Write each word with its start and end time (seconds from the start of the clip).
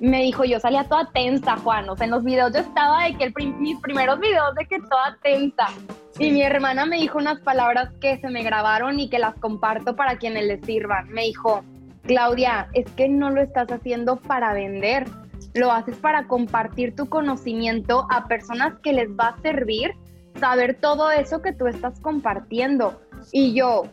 me 0.00 0.22
dijo, 0.22 0.44
yo 0.44 0.60
salía 0.60 0.84
toda 0.84 1.10
tensa, 1.12 1.56
Juan. 1.56 1.88
O 1.88 1.96
sea, 1.96 2.04
en 2.04 2.10
los 2.10 2.24
videos 2.24 2.52
yo 2.52 2.60
estaba 2.60 3.04
de 3.04 3.16
que 3.16 3.24
el 3.24 3.34
mis 3.54 3.78
primeros 3.80 4.20
videos 4.20 4.54
de 4.54 4.66
que 4.66 4.78
toda 4.80 5.16
tensa. 5.22 5.68
Y 6.18 6.30
mi 6.32 6.42
hermana 6.42 6.86
me 6.86 6.96
dijo 6.96 7.18
unas 7.18 7.40
palabras 7.40 7.90
que 8.00 8.18
se 8.18 8.28
me 8.28 8.42
grabaron 8.42 8.98
y 8.98 9.08
que 9.08 9.18
las 9.18 9.34
comparto 9.36 9.96
para 9.96 10.16
quienes 10.16 10.44
les 10.46 10.64
sirvan. 10.64 11.08
Me 11.08 11.22
dijo, 11.22 11.62
Claudia, 12.02 12.68
es 12.74 12.90
que 12.92 13.08
no 13.08 13.30
lo 13.30 13.40
estás 13.40 13.70
haciendo 13.70 14.16
para 14.16 14.52
vender, 14.52 15.06
lo 15.54 15.72
haces 15.72 15.96
para 15.96 16.26
compartir 16.26 16.96
tu 16.96 17.08
conocimiento 17.08 18.06
a 18.10 18.26
personas 18.26 18.78
que 18.82 18.92
les 18.92 19.08
va 19.10 19.28
a 19.28 19.42
servir 19.42 19.92
saber 20.38 20.78
todo 20.80 21.10
eso 21.10 21.42
que 21.42 21.52
tú 21.52 21.66
estás 21.66 21.98
compartiendo. 22.00 23.00
Y 23.32 23.54
yo, 23.54 23.84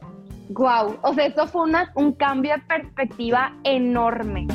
wow, 0.50 0.98
o 1.02 1.14
sea, 1.14 1.26
eso 1.26 1.48
fue 1.48 1.64
un 1.96 2.14
cambio 2.14 2.54
de 2.54 2.62
perspectiva 2.62 3.54
enorme. 3.64 4.48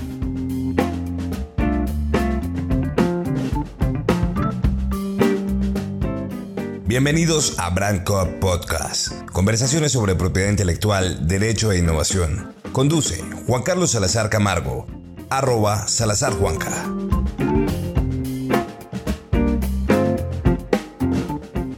Bienvenidos 6.90 7.56
a 7.60 7.70
Brand 7.70 8.02
Podcast, 8.40 9.12
conversaciones 9.30 9.92
sobre 9.92 10.16
propiedad 10.16 10.50
intelectual, 10.50 11.28
derecho 11.28 11.70
e 11.70 11.78
innovación. 11.78 12.52
Conduce 12.72 13.22
Juan 13.46 13.62
Carlos 13.62 13.92
Salazar 13.92 14.28
Camargo, 14.28 14.88
arroba 15.28 15.86
Salazar 15.86 16.32
Juanca. 16.32 16.68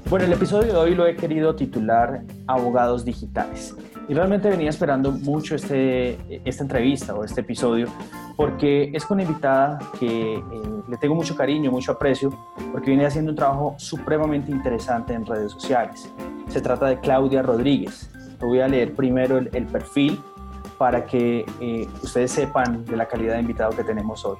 Bueno, 0.09 0.25
el 0.25 0.33
episodio 0.33 0.73
de 0.73 0.79
hoy 0.79 0.95
lo 0.95 1.07
he 1.07 1.15
querido 1.15 1.57
titular 1.57 2.23
Abogados 2.47 3.05
Digitales. 3.05 3.75
Y 4.09 4.15
realmente 4.15 4.51
venía 4.51 4.71
esperando 4.71 5.13
mucho 5.13 5.55
este, 5.55 6.19
esta 6.45 6.63
entrevista 6.63 7.15
o 7.15 7.25
este 7.25 7.41
episodio 7.41 7.87
porque 8.37 8.91
es 8.93 9.05
con 9.05 9.17
una 9.17 9.29
invitada 9.29 9.79
que 9.99 10.35
eh, 10.35 10.43
le 10.89 10.97
tengo 10.97 11.15
mucho 11.15 11.37
cariño, 11.37 11.71
mucho 11.71 11.93
aprecio, 11.93 12.37
porque 12.73 12.91
viene 12.91 13.07
haciendo 13.07 13.31
un 13.31 13.37
trabajo 13.37 13.75
supremamente 13.79 14.51
interesante 14.51 15.15
en 15.15 15.25
redes 15.25 15.53
sociales. 15.53 16.13
Se 16.49 16.61
trata 16.61 16.87
de 16.87 16.99
Claudia 17.01 17.43
Rodríguez. 17.43 18.11
voy 18.41 18.61
a 18.61 18.69
leer 18.69 18.95
primero 18.95 19.39
el, 19.39 19.67
perfil 19.67 20.21
para 20.79 21.05
que 21.07 21.47
eh, 21.61 21.89
ustedes 22.03 22.33
sepan 22.33 22.85
de 22.85 22.97
la 22.97 23.07
calidad 23.07 23.35
de 23.35 23.41
invitado 23.41 23.71
que 23.71 23.85
tenemos 23.85 24.25
hoy. 24.25 24.39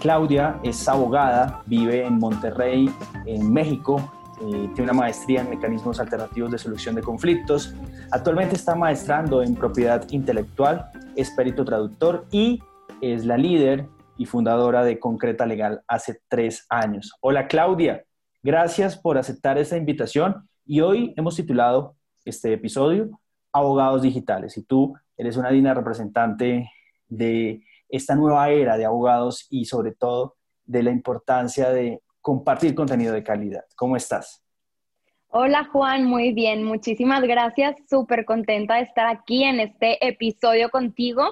Claudia 0.00 0.58
es 0.62 0.88
abogada, 0.88 1.62
vive 1.66 2.04
en 2.04 2.18
Monterrey, 2.18 2.90
en 3.26 3.52
México, 3.52 4.10
eh, 4.40 4.68
tiene 4.74 4.90
una 4.90 4.92
maestría 4.92 5.42
en 5.42 5.50
mecanismos 5.50 6.00
alternativos 6.00 6.50
de 6.50 6.58
solución 6.58 6.94
de 6.94 7.02
conflictos. 7.02 7.74
Actualmente 8.10 8.54
está 8.54 8.74
maestrando 8.74 9.42
en 9.42 9.54
propiedad 9.54 10.06
intelectual, 10.10 10.90
es 11.16 11.30
perito 11.30 11.64
traductor 11.64 12.26
y 12.30 12.60
es 13.00 13.24
la 13.24 13.36
líder 13.36 13.88
y 14.16 14.26
fundadora 14.26 14.84
de 14.84 14.98
Concreta 14.98 15.46
Legal 15.46 15.82
hace 15.88 16.20
tres 16.28 16.66
años. 16.68 17.12
Hola 17.20 17.48
Claudia, 17.48 18.04
gracias 18.42 18.96
por 18.96 19.18
aceptar 19.18 19.58
esta 19.58 19.76
invitación 19.76 20.48
y 20.64 20.80
hoy 20.80 21.12
hemos 21.16 21.36
titulado 21.36 21.96
este 22.24 22.52
episodio 22.52 23.10
Abogados 23.52 24.02
Digitales 24.02 24.56
y 24.56 24.62
tú 24.62 24.94
eres 25.16 25.36
una 25.36 25.50
digna 25.50 25.74
representante 25.74 26.70
de 27.08 27.62
esta 27.88 28.14
nueva 28.14 28.48
era 28.50 28.76
de 28.76 28.84
abogados 28.84 29.46
y 29.50 29.64
sobre 29.64 29.92
todo 29.92 30.36
de 30.64 30.82
la 30.82 30.90
importancia 30.90 31.70
de 31.70 32.00
compartir 32.20 32.74
contenido 32.74 33.12
de 33.12 33.22
calidad. 33.22 33.64
¿Cómo 33.76 33.96
estás? 33.96 34.43
Hola 35.36 35.64
Juan, 35.64 36.04
muy 36.04 36.32
bien, 36.32 36.62
muchísimas 36.62 37.20
gracias, 37.24 37.74
súper 37.90 38.24
contenta 38.24 38.76
de 38.76 38.82
estar 38.82 39.08
aquí 39.08 39.42
en 39.42 39.58
este 39.58 40.06
episodio 40.06 40.70
contigo 40.70 41.24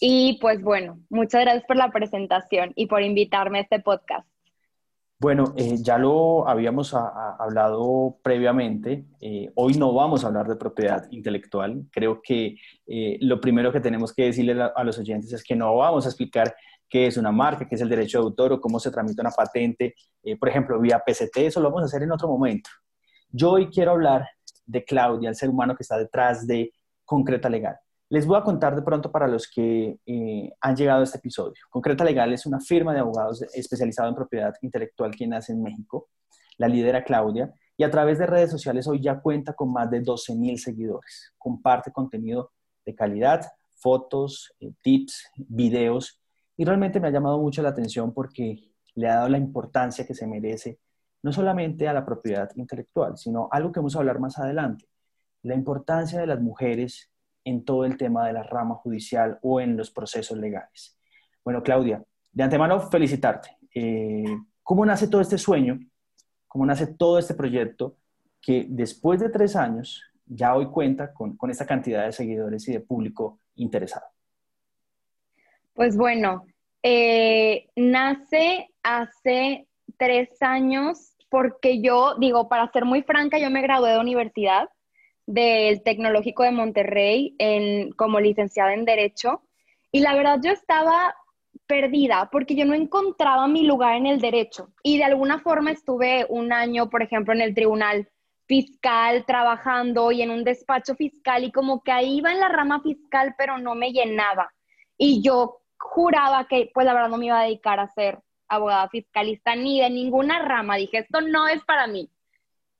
y 0.00 0.36
pues 0.40 0.60
bueno, 0.60 0.98
muchas 1.10 1.42
gracias 1.42 1.62
por 1.64 1.76
la 1.76 1.92
presentación 1.92 2.72
y 2.74 2.86
por 2.86 3.04
invitarme 3.04 3.58
a 3.58 3.62
este 3.62 3.78
podcast. 3.78 4.28
Bueno, 5.20 5.54
eh, 5.56 5.76
ya 5.80 5.96
lo 5.96 6.48
habíamos 6.48 6.92
hablado 6.92 8.18
previamente. 8.20 9.06
Eh, 9.20 9.52
hoy 9.54 9.74
no 9.74 9.94
vamos 9.94 10.24
a 10.24 10.26
hablar 10.26 10.48
de 10.48 10.56
propiedad 10.56 11.06
intelectual. 11.12 11.86
Creo 11.92 12.20
que 12.20 12.56
eh, 12.88 13.16
lo 13.20 13.40
primero 13.40 13.70
que 13.70 13.78
tenemos 13.78 14.12
que 14.12 14.24
decirle 14.24 14.60
a, 14.60 14.82
los 14.82 14.98
oyentes 14.98 15.32
es 15.32 15.44
que 15.44 15.54
no 15.54 15.76
vamos 15.76 16.04
a 16.04 16.08
explicar 16.08 16.52
qué 16.88 17.06
es 17.06 17.16
una 17.16 17.30
marca, 17.30 17.68
qué 17.68 17.76
es 17.76 17.80
el 17.80 17.88
derecho 17.88 18.18
de 18.18 18.24
autor 18.24 18.54
o 18.54 18.60
cómo 18.60 18.80
se 18.80 18.90
tramita 18.90 19.22
una 19.22 19.30
patente, 19.30 19.94
por 20.40 20.48
ejemplo, 20.48 20.80
vía 20.80 21.00
PCT. 21.06 21.36
Eso 21.36 21.60
lo 21.60 21.68
vamos 21.68 21.82
a 21.82 21.84
hacer 21.84 22.02
en 22.02 22.10
otro 22.10 22.26
momento. 22.26 22.70
Yo 23.38 23.50
hoy 23.50 23.66
quiero 23.66 23.90
hablar 23.90 24.26
de 24.64 24.82
Claudia, 24.82 25.28
el 25.28 25.34
ser 25.34 25.50
humano 25.50 25.76
que 25.76 25.82
está 25.82 25.98
detrás 25.98 26.46
de 26.46 26.72
Concreta 27.04 27.50
Legal. 27.50 27.76
Les 28.08 28.26
voy 28.26 28.38
a 28.38 28.42
contar 28.42 28.74
de 28.74 28.80
pronto 28.80 29.12
para 29.12 29.28
los 29.28 29.46
que 29.46 29.98
eh, 30.06 30.50
han 30.58 30.74
llegado 30.74 31.00
a 31.00 31.04
este 31.04 31.18
episodio. 31.18 31.62
Concreta 31.68 32.02
Legal 32.02 32.32
es 32.32 32.46
una 32.46 32.60
firma 32.60 32.94
de 32.94 33.00
abogados 33.00 33.42
especializada 33.52 34.08
en 34.08 34.14
propiedad 34.14 34.54
intelectual 34.62 35.14
que 35.14 35.26
nace 35.26 35.52
en 35.52 35.62
México. 35.62 36.08
La 36.56 36.66
lidera 36.66 37.04
Claudia 37.04 37.52
y 37.76 37.84
a 37.84 37.90
través 37.90 38.18
de 38.18 38.24
redes 38.24 38.50
sociales 38.50 38.86
hoy 38.86 39.02
ya 39.02 39.20
cuenta 39.20 39.52
con 39.52 39.70
más 39.70 39.90
de 39.90 40.00
12 40.00 40.34
mil 40.34 40.58
seguidores. 40.58 41.34
Comparte 41.36 41.92
contenido 41.92 42.52
de 42.86 42.94
calidad, 42.94 43.42
fotos, 43.74 44.54
eh, 44.60 44.72
tips, 44.80 45.28
videos 45.36 46.22
y 46.56 46.64
realmente 46.64 47.00
me 47.00 47.08
ha 47.08 47.12
llamado 47.12 47.38
mucho 47.38 47.60
la 47.60 47.68
atención 47.68 48.14
porque 48.14 48.72
le 48.94 49.08
ha 49.10 49.16
dado 49.16 49.28
la 49.28 49.36
importancia 49.36 50.06
que 50.06 50.14
se 50.14 50.26
merece 50.26 50.78
no 51.26 51.32
solamente 51.32 51.88
a 51.88 51.92
la 51.92 52.06
propiedad 52.06 52.48
intelectual, 52.54 53.18
sino 53.18 53.48
algo 53.50 53.72
que 53.72 53.80
vamos 53.80 53.96
a 53.96 53.98
hablar 53.98 54.20
más 54.20 54.38
adelante, 54.38 54.86
la 55.42 55.56
importancia 55.56 56.20
de 56.20 56.26
las 56.28 56.40
mujeres 56.40 57.10
en 57.42 57.64
todo 57.64 57.84
el 57.84 57.96
tema 57.96 58.24
de 58.28 58.32
la 58.32 58.44
rama 58.44 58.76
judicial 58.76 59.36
o 59.42 59.60
en 59.60 59.76
los 59.76 59.90
procesos 59.90 60.38
legales. 60.38 60.96
Bueno, 61.44 61.64
Claudia, 61.64 62.00
de 62.30 62.42
antemano 62.44 62.78
felicitarte. 62.78 63.56
Eh, 63.74 64.36
¿Cómo 64.62 64.86
nace 64.86 65.08
todo 65.08 65.20
este 65.20 65.36
sueño? 65.36 65.80
¿Cómo 66.46 66.64
nace 66.64 66.86
todo 66.86 67.18
este 67.18 67.34
proyecto 67.34 67.96
que 68.40 68.64
después 68.68 69.18
de 69.18 69.28
tres 69.28 69.56
años 69.56 70.04
ya 70.26 70.54
hoy 70.54 70.66
cuenta 70.66 71.12
con, 71.12 71.36
esta 71.50 71.66
cantidad 71.66 72.04
de 72.04 72.12
seguidores 72.12 72.68
y 72.68 72.72
de 72.72 72.78
público 72.78 73.40
interesado? 73.56 74.06
Pues 75.74 75.96
bueno, 75.96 76.46
eh, 76.84 77.68
nace 77.74 78.68
hace 78.84 79.66
tres 79.96 80.40
años 80.40 81.15
porque 81.28 81.80
yo, 81.80 82.14
digo, 82.18 82.48
para 82.48 82.70
ser 82.72 82.84
muy 82.84 83.02
franca, 83.02 83.38
yo 83.38 83.50
me 83.50 83.62
gradué 83.62 83.90
de 83.90 83.98
universidad 83.98 84.68
del 85.26 85.82
Tecnológico 85.82 86.44
de 86.44 86.52
Monterrey 86.52 87.34
en, 87.38 87.90
como 87.92 88.20
licenciada 88.20 88.74
en 88.74 88.84
Derecho. 88.84 89.42
Y 89.90 90.00
la 90.00 90.14
verdad 90.14 90.38
yo 90.42 90.52
estaba 90.52 91.14
perdida 91.66 92.28
porque 92.30 92.54
yo 92.54 92.64
no 92.64 92.74
encontraba 92.74 93.48
mi 93.48 93.66
lugar 93.66 93.96
en 93.96 94.06
el 94.06 94.20
derecho. 94.20 94.68
Y 94.82 94.98
de 94.98 95.04
alguna 95.04 95.40
forma 95.40 95.72
estuve 95.72 96.26
un 96.28 96.52
año, 96.52 96.88
por 96.88 97.02
ejemplo, 97.02 97.34
en 97.34 97.40
el 97.40 97.54
tribunal 97.54 98.08
fiscal 98.46 99.24
trabajando 99.26 100.12
y 100.12 100.22
en 100.22 100.30
un 100.30 100.44
despacho 100.44 100.94
fiscal 100.94 101.42
y 101.44 101.50
como 101.50 101.82
que 101.82 101.90
ahí 101.90 102.18
iba 102.18 102.30
en 102.30 102.40
la 102.40 102.48
rama 102.48 102.80
fiscal, 102.80 103.34
pero 103.36 103.58
no 103.58 103.74
me 103.74 103.90
llenaba. 103.90 104.52
Y 104.96 105.22
yo 105.22 105.62
juraba 105.78 106.46
que 106.46 106.70
pues 106.72 106.86
la 106.86 106.94
verdad 106.94 107.08
no 107.08 107.18
me 107.18 107.26
iba 107.26 107.40
a 107.40 107.44
dedicar 107.44 107.80
a 107.80 107.88
ser 107.88 108.20
abogada 108.48 108.88
fiscalista 108.88 109.54
ni 109.54 109.80
de 109.80 109.90
ninguna 109.90 110.38
rama. 110.40 110.76
Dije, 110.76 110.98
esto 110.98 111.20
no 111.20 111.48
es 111.48 111.64
para 111.64 111.86
mí. 111.86 112.10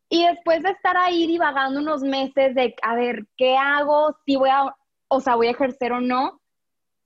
Y 0.08 0.24
después 0.26 0.62
de 0.62 0.70
estar 0.70 0.96
ahí 0.96 1.26
divagando 1.26 1.80
unos 1.80 2.02
meses 2.02 2.54
de, 2.54 2.74
a 2.82 2.94
ver, 2.94 3.26
¿qué 3.36 3.56
hago? 3.56 4.16
Si 4.24 4.36
voy 4.36 4.50
a, 4.50 4.74
o 5.08 5.20
sea, 5.20 5.34
voy 5.34 5.48
a 5.48 5.52
ejercer 5.52 5.92
o 5.92 6.00
no, 6.00 6.40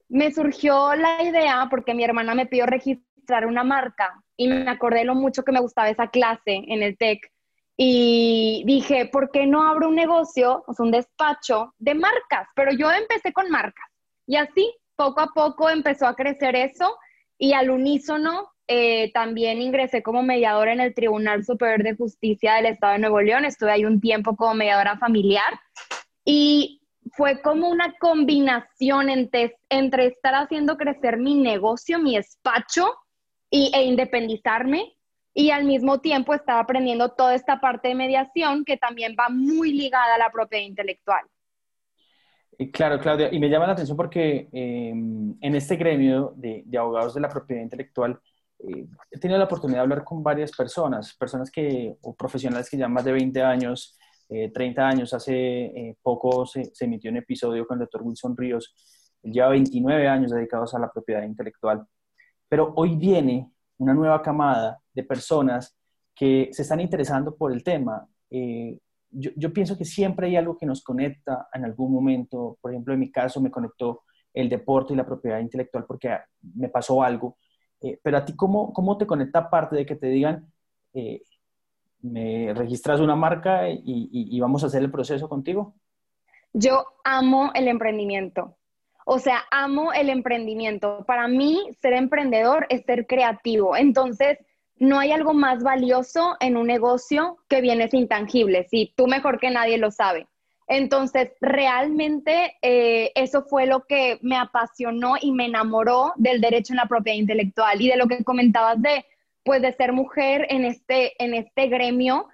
me 0.09 0.33
surgió 0.33 0.95
la 0.97 1.23
idea 1.23 1.69
porque 1.71 1.95
mi 1.95 2.05
hermana 2.05 2.35
me 2.35 2.47
pidió 2.47 2.67
registrar 2.67 3.47
una 3.47 3.65
marca 3.65 4.23
y 4.37 4.49
me 4.49 4.71
acordé 4.71 5.05
lo 5.05 5.15
mucho 5.15 5.45
que 5.45 5.53
me 5.53 5.61
gustaba 5.61 5.89
esa 5.89 6.09
clase 6.09 6.63
en 6.67 6.83
el 6.83 6.99
TEC. 6.99 7.31
Y 7.77 8.63
dije, 8.67 9.07
¿por 9.07 9.31
qué 9.31 9.47
no 9.47 9.67
abro 9.67 9.89
un 9.89 9.95
negocio, 9.95 10.65
o 10.67 10.83
un 10.83 10.91
despacho 10.91 11.75
de 11.79 11.95
marcas? 11.95 12.47
Pero 12.55 12.73
yo 12.73 12.91
empecé 12.91 13.33
con 13.33 13.49
marcas. 13.51 13.87
Y 14.27 14.37
así, 14.37 14.71
poco 14.97 15.23
a 15.23 15.29
poco 15.29 15.71
empezó 15.71 16.07
a 16.07 16.15
crecer 16.15 16.57
eso 16.57 16.99
y 17.41 17.55
al 17.55 17.71
unísono 17.71 18.53
eh, 18.69 19.11
también 19.13 19.63
ingresé 19.63 20.03
como 20.03 20.23
mediadora 20.23 20.75
en 20.75 20.81
el 20.81 20.95
Tribunal 20.95 21.43
Superior 21.43 21.83
de 21.83 21.97
Justicia 21.97 22.55
del 22.55 22.67
Estado 22.67 22.93
de 22.93 22.99
Nuevo 22.99 23.21
León. 23.23 23.47
Estuve 23.47 23.73
ahí 23.73 23.85
un 23.87 23.99
tiempo 23.99 24.37
como 24.37 24.55
mediadora 24.55 24.99
familiar 24.99 25.59
y 26.23 26.83
fue 27.13 27.41
como 27.41 27.71
una 27.71 27.95
combinación 27.99 29.09
entre, 29.09 29.57
estar 30.07 30.35
haciendo 30.35 30.77
crecer 30.77 31.17
mi 31.17 31.35
negocio, 31.35 31.99
mi 31.99 32.17
despacho 32.17 32.95
y, 33.49 33.73
e 33.75 33.85
independizarme 33.85 34.95
y 35.33 35.51
al 35.51 35.65
mismo 35.65 36.01
tiempo 36.01 36.35
estaba 36.35 36.61
aprendiendo 36.61 37.09
toda 37.09 37.35
esta 37.35 37.59
parte 37.59 37.89
de 37.89 37.95
mediación 37.95 38.67
que 38.67 38.77
también 38.77 39.17
va 39.19 39.31
muy 39.31 39.73
ligada 39.73 40.17
a 40.17 40.19
la 40.19 40.31
propiedad 40.31 40.67
intelectual. 40.67 41.25
Claro, 42.69 42.99
Claudia, 43.01 43.33
y 43.33 43.39
me 43.39 43.49
llama 43.49 43.67
la 43.67 43.73
atención 43.73 43.97
porque 43.97 44.49
em, 44.53 45.35
en 45.41 45.55
este 45.55 45.77
gremio 45.77 46.35
de, 46.37 46.63
abogados 46.79 47.15
de 47.15 47.21
la 47.23 47.29
propiedad 47.31 47.63
intelectual 47.63 48.21
eh, 48.59 48.87
he 49.11 49.19
tenido 49.19 49.39
la 49.39 49.47
oportunidad 49.47 49.79
de 49.79 49.83
hablar 49.83 50.05
con 50.05 50.23
varias 50.23 50.53
personas, 50.55 51.15
personas 51.15 51.51
que, 51.51 51.97
o 52.03 52.15
profesionales 52.15 52.69
que 52.69 52.77
llevan 52.77 52.93
más 52.93 53.05
de 53.05 53.13
20 53.13 53.43
años, 53.43 53.97
30 54.29 54.63
eh, 54.63 54.85
años. 54.85 55.15
Hace 55.15 55.35
eh, 55.35 55.97
poco 56.03 56.45
se, 56.45 56.71
emitió 56.81 57.11
un 57.11 57.17
episodio 57.17 57.67
con 57.67 57.77
el 57.77 57.81
doctor 57.81 58.03
Wilson 58.03 58.37
Ríos. 58.37 58.75
Él 59.23 59.33
lleva 59.33 59.49
29 59.49 60.09
años 60.09 60.31
dedicados 60.31 60.75
a 60.75 60.79
la 60.79 60.91
propiedad 60.91 61.23
intelectual. 61.23 61.87
Pero 62.49 62.75
hoy 62.77 62.97
viene 62.97 63.51
una 63.79 63.95
nueva 63.95 64.21
camada 64.21 64.79
de 64.93 65.05
personas 65.05 65.77
que 66.15 66.51
se 66.53 66.63
están 66.63 66.81
interesando 66.81 67.35
por 67.35 67.53
el 67.53 67.65
tema. 67.65 68.07
Yo, 69.13 69.53
pienso 69.53 69.77
que 69.77 69.85
siempre 69.85 70.29
hay 70.29 70.37
algo 70.37 70.57
que 70.57 70.67
nos 70.67 70.83
conecta 70.83 71.49
en 71.53 71.65
algún 71.65 71.93
momento. 71.93 72.59
Por 72.61 72.71
ejemplo, 72.71 72.95
en 72.95 73.01
mi 73.01 73.11
caso 73.11 73.41
me 73.41 73.51
conectó 73.51 74.03
el 74.33 74.49
deporte 74.49 74.93
y 74.93 74.97
la 74.97 75.07
propiedad 75.07 75.41
intelectual 75.41 75.85
porque 75.87 76.17
me 76.55 76.69
pasó 76.69 77.03
algo. 77.03 77.37
Eh, 77.81 77.99
pero 78.03 78.19
a 78.19 78.25
ti, 78.25 78.37
¿cómo, 78.37 78.73
¿cómo 78.73 78.97
te 78.99 79.07
conecta 79.07 79.41
aparte 79.41 79.77
de 79.77 79.87
que 79.87 79.97
te 79.97 80.07
digan, 80.07 80.53
eh, 80.93 81.23
me 82.03 82.55
registras 82.55 83.01
una 83.01 83.17
marca 83.17 83.69
y, 83.69 83.83
y, 83.85 84.41
vamos 84.41 84.63
a 84.63 84.67
hacer 84.67 84.83
el 84.83 84.91
proceso 84.91 85.29
contigo? 85.29 85.75
Yo 86.53 86.85
amo 87.05 87.51
el 87.55 87.69
emprendimiento. 87.69 88.57
O 89.05 89.19
sea, 89.19 89.43
amo 89.51 89.93
el 89.93 90.09
emprendimiento. 90.09 91.05
Para 91.07 91.27
mí, 91.27 91.61
ser 91.81 91.95
emprendedor 91.95 92.67
es 92.71 92.85
ser 92.85 93.07
creativo. 93.07 93.77
Entonces, 93.77 94.39
no 94.81 94.99
hay 94.99 95.13
algo 95.13 95.35
más 95.35 95.63
valioso 95.63 96.37
en 96.41 96.57
un 96.57 96.67
negocio 96.67 97.37
que 97.49 97.61
bienes 97.61 97.93
intangibles. 97.93 98.67
Y 98.73 98.93
tú 98.97 99.07
mejor 99.07 99.39
que 99.39 99.51
nadie 99.51 99.77
lo 99.79 99.91
sabe. 99.91 100.27
Entonces, 100.67 101.33
realmente 101.41 102.57
eh, 102.63 103.13
eso 103.15 103.45
fue 103.45 103.67
lo 103.67 103.85
que 103.85 104.19
me 104.23 104.37
apasionó 104.37 105.17
y 105.21 105.33
me 105.33 105.47
enamoró 105.47 106.15
del 106.17 106.41
derecho 106.41 106.73
en 106.73 106.79
la 106.79 106.87
propiedad 106.87 107.19
intelectual 107.19 107.81
y 107.81 107.89
de 107.89 107.97
lo 107.97 108.09
que 108.09 108.25
comentabas 108.25 108.81
de, 108.81 109.05
pues, 109.45 109.61
de 109.61 109.73
ser 109.75 109.93
mujer 109.93 110.47
en 110.49 110.65
este, 110.65 111.23
en 111.23 111.35
este 111.35 111.67
gremio. 111.67 112.29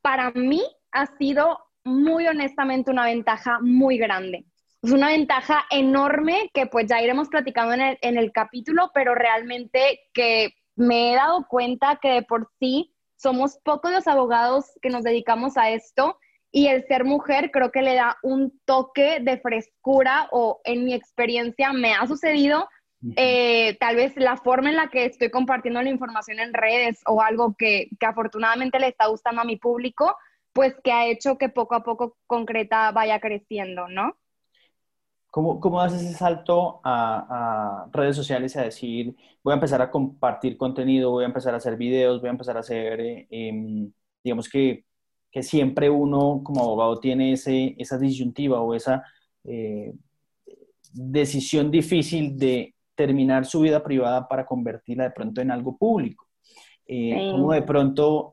Para 0.00 0.32
mí 0.32 0.62
ha 0.90 1.06
sido 1.18 1.58
muy 1.84 2.26
honestamente 2.26 2.90
una 2.90 3.04
ventaja 3.04 3.60
muy 3.60 3.96
grande. 3.96 4.44
Es 4.82 4.90
una 4.90 5.08
ventaja 5.08 5.64
enorme 5.70 6.50
que 6.52 6.66
pues 6.66 6.86
ya 6.88 7.00
iremos 7.00 7.28
platicando 7.28 7.74
en 7.74 7.80
el, 7.80 7.98
en 8.00 8.16
el 8.16 8.32
capítulo, 8.32 8.90
pero 8.92 9.14
realmente 9.14 10.00
que 10.12 10.54
me 10.76 11.12
he 11.12 11.16
dado 11.16 11.46
cuenta 11.48 11.98
que 12.00 12.10
de 12.10 12.22
por 12.22 12.50
sí 12.58 12.94
somos 13.16 13.58
pocos 13.64 13.92
los 13.92 14.06
abogados 14.06 14.66
que 14.80 14.90
nos 14.90 15.04
dedicamos 15.04 15.56
a 15.56 15.70
esto 15.70 16.18
y 16.50 16.66
el 16.66 16.86
ser 16.86 17.04
mujer 17.04 17.50
creo 17.50 17.70
que 17.70 17.82
le 17.82 17.94
da 17.94 18.18
un 18.22 18.58
toque 18.64 19.20
de 19.20 19.38
frescura 19.38 20.28
o 20.32 20.60
en 20.64 20.84
mi 20.84 20.94
experiencia 20.94 21.72
me 21.72 21.94
ha 21.94 22.06
sucedido 22.06 22.68
eh, 23.16 23.76
tal 23.80 23.96
vez 23.96 24.16
la 24.16 24.36
forma 24.36 24.70
en 24.70 24.76
la 24.76 24.88
que 24.88 25.04
estoy 25.06 25.28
compartiendo 25.30 25.82
la 25.82 25.90
información 25.90 26.38
en 26.38 26.54
redes 26.54 27.00
o 27.06 27.20
algo 27.20 27.56
que, 27.58 27.88
que, 27.98 28.06
afortunadamente 28.06 28.78
le 28.78 28.88
está 28.88 29.08
gustando 29.08 29.40
a 29.40 29.44
mi 29.44 29.56
público, 29.56 30.16
pues 30.52 30.76
que 30.84 30.92
ha 30.92 31.06
hecho 31.06 31.36
que 31.36 31.48
poco 31.48 31.74
a 31.74 31.82
poco 31.82 32.16
concreta 32.28 32.92
vaya 32.92 33.18
creciendo, 33.18 33.88
¿no? 33.88 34.16
¿Cómo, 35.32 35.60
cómo 35.60 35.80
haces 35.80 36.02
ese 36.02 36.12
salto 36.12 36.82
a, 36.84 37.86
a, 37.86 37.90
redes 37.90 38.14
sociales 38.16 38.54
a 38.54 38.64
decir, 38.64 39.16
voy 39.42 39.52
a 39.52 39.54
empezar 39.54 39.80
a 39.80 39.90
compartir 39.90 40.58
contenido, 40.58 41.10
voy 41.10 41.24
a 41.24 41.28
empezar 41.28 41.54
a 41.54 41.56
hacer 41.56 41.78
videos, 41.78 42.20
voy 42.20 42.28
a 42.28 42.32
empezar 42.32 42.58
a 42.58 42.60
hacer, 42.60 43.00
eh, 43.00 43.26
em, 43.30 43.90
digamos 44.22 44.50
que, 44.50 44.84
que, 45.30 45.42
siempre 45.42 45.88
uno 45.88 46.42
como 46.44 46.62
abogado 46.62 47.00
tiene 47.00 47.32
ese, 47.32 47.74
esa 47.78 47.96
disyuntiva 47.96 48.60
o 48.60 48.74
esa 48.74 49.04
eh, 49.44 49.94
decisión 50.92 51.70
difícil 51.70 52.36
de 52.36 52.74
terminar 52.94 53.46
su 53.46 53.60
vida 53.60 53.82
privada 53.82 54.28
para 54.28 54.44
convertirla 54.44 55.04
de 55.04 55.12
pronto 55.12 55.40
en 55.40 55.50
algo 55.50 55.78
público? 55.78 56.26
Eh, 56.84 57.30
¿Cómo 57.32 57.54
de 57.54 57.62
pronto 57.62 58.30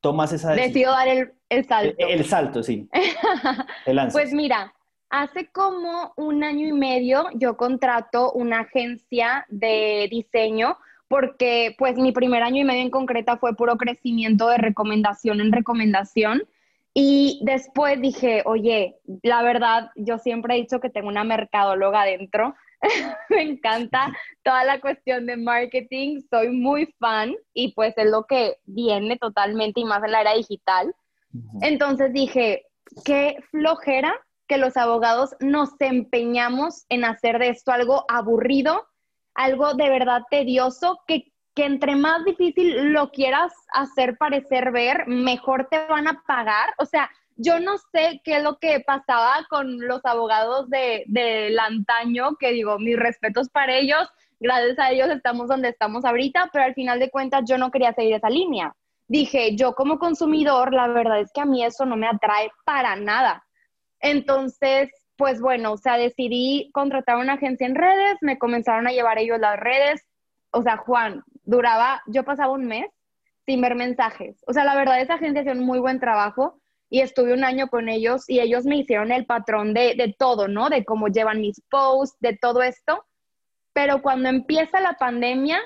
tomas 0.00 0.32
esa 0.32 0.52
decisión? 0.52 0.72
Decido 0.72 0.92
dar 0.92 1.08
el, 1.08 1.32
el 1.50 1.66
salto. 1.66 1.94
El, 1.98 2.10
el 2.20 2.24
salto, 2.24 2.62
sí. 2.62 2.88
pues 4.14 4.32
mira 4.32 4.72
Hace 5.12 5.48
como 5.48 6.14
un 6.16 6.42
año 6.42 6.66
y 6.66 6.72
medio 6.72 7.26
yo 7.34 7.58
contrato 7.58 8.32
una 8.32 8.60
agencia 8.60 9.44
de 9.50 10.08
diseño 10.10 10.78
porque 11.06 11.74
pues 11.76 11.98
mi 11.98 12.12
primer 12.12 12.42
año 12.42 12.62
y 12.62 12.64
medio 12.64 12.80
en 12.80 12.88
concreta 12.88 13.36
fue 13.36 13.54
puro 13.54 13.76
crecimiento 13.76 14.48
de 14.48 14.56
recomendación 14.56 15.42
en 15.42 15.52
recomendación. 15.52 16.44
Y 16.94 17.40
después 17.42 18.00
dije, 18.00 18.40
oye, 18.46 18.96
la 19.22 19.42
verdad, 19.42 19.90
yo 19.96 20.16
siempre 20.16 20.54
he 20.54 20.60
dicho 20.62 20.80
que 20.80 20.88
tengo 20.88 21.08
una 21.08 21.24
mercadóloga 21.24 22.00
adentro. 22.00 22.54
Me 23.28 23.42
encanta 23.42 24.10
toda 24.42 24.64
la 24.64 24.80
cuestión 24.80 25.26
de 25.26 25.36
marketing, 25.36 26.22
soy 26.30 26.48
muy 26.48 26.86
fan 26.98 27.34
y 27.52 27.74
pues 27.74 27.92
es 27.98 28.10
lo 28.10 28.24
que 28.24 28.56
viene 28.64 29.18
totalmente 29.18 29.82
y 29.82 29.84
más 29.84 30.02
en 30.02 30.12
la 30.12 30.22
era 30.22 30.32
digital. 30.32 30.94
Entonces 31.60 32.14
dije, 32.14 32.64
qué 33.04 33.36
flojera 33.50 34.18
que 34.48 34.58
los 34.58 34.76
abogados 34.76 35.34
nos 35.40 35.70
empeñamos 35.80 36.84
en 36.88 37.04
hacer 37.04 37.38
de 37.38 37.48
esto 37.50 37.72
algo 37.72 38.04
aburrido, 38.08 38.86
algo 39.34 39.74
de 39.74 39.88
verdad 39.88 40.22
tedioso, 40.30 41.00
que, 41.06 41.32
que 41.54 41.64
entre 41.64 41.96
más 41.96 42.24
difícil 42.24 42.92
lo 42.92 43.10
quieras 43.10 43.52
hacer 43.72 44.16
parecer 44.18 44.72
ver, 44.72 45.06
mejor 45.06 45.68
te 45.70 45.86
van 45.86 46.08
a 46.08 46.22
pagar. 46.26 46.74
O 46.78 46.86
sea, 46.86 47.10
yo 47.36 47.60
no 47.60 47.78
sé 47.92 48.20
qué 48.24 48.36
es 48.36 48.42
lo 48.42 48.58
que 48.58 48.80
pasaba 48.80 49.46
con 49.48 49.80
los 49.80 50.04
abogados 50.04 50.68
de, 50.68 51.04
del 51.06 51.58
antaño, 51.58 52.36
que 52.38 52.52
digo, 52.52 52.78
mis 52.78 52.98
respetos 52.98 53.48
para 53.48 53.76
ellos, 53.76 54.08
gracias 54.40 54.78
a 54.78 54.90
ellos 54.90 55.08
estamos 55.08 55.48
donde 55.48 55.68
estamos 55.68 56.04
ahorita, 56.04 56.50
pero 56.52 56.64
al 56.64 56.74
final 56.74 56.98
de 56.98 57.10
cuentas 57.10 57.42
yo 57.46 57.58
no 57.58 57.70
quería 57.70 57.94
seguir 57.94 58.14
esa 58.14 58.30
línea. 58.30 58.74
Dije, 59.08 59.56
yo 59.56 59.74
como 59.74 59.98
consumidor, 59.98 60.72
la 60.72 60.88
verdad 60.88 61.20
es 61.20 61.30
que 61.32 61.40
a 61.40 61.44
mí 61.44 61.64
eso 61.64 61.84
no 61.84 61.96
me 61.96 62.06
atrae 62.06 62.50
para 62.64 62.96
nada. 62.96 63.44
Entonces, 64.02 64.90
pues 65.16 65.40
bueno, 65.40 65.72
o 65.72 65.76
sea, 65.76 65.96
decidí 65.96 66.70
contratar 66.72 67.16
una 67.16 67.34
agencia 67.34 67.66
en 67.66 67.74
redes, 67.74 68.18
me 68.20 68.38
comenzaron 68.38 68.86
a 68.86 68.92
llevar 68.92 69.18
ellos 69.18 69.38
las 69.38 69.58
redes. 69.58 70.04
O 70.50 70.62
sea, 70.62 70.76
Juan, 70.76 71.22
duraba, 71.44 72.02
yo 72.06 72.24
pasaba 72.24 72.52
un 72.52 72.66
mes 72.66 72.86
sin 73.46 73.60
ver 73.60 73.74
mensajes. 73.74 74.42
O 74.46 74.52
sea, 74.52 74.64
la 74.64 74.74
verdad, 74.74 75.00
esa 75.00 75.14
agencia 75.14 75.42
hizo 75.42 75.52
un 75.52 75.64
muy 75.64 75.78
buen 75.78 76.00
trabajo 76.00 76.60
y 76.90 77.00
estuve 77.00 77.32
un 77.32 77.44
año 77.44 77.68
con 77.68 77.88
ellos 77.88 78.28
y 78.28 78.40
ellos 78.40 78.64
me 78.64 78.76
hicieron 78.76 79.12
el 79.12 79.24
patrón 79.24 79.72
de, 79.72 79.94
de 79.94 80.14
todo, 80.18 80.48
¿no? 80.48 80.68
De 80.68 80.84
cómo 80.84 81.08
llevan 81.08 81.40
mis 81.40 81.60
posts, 81.70 82.18
de 82.20 82.36
todo 82.36 82.62
esto. 82.62 83.06
Pero 83.72 84.02
cuando 84.02 84.28
empieza 84.28 84.80
la 84.80 84.94
pandemia, 84.94 85.58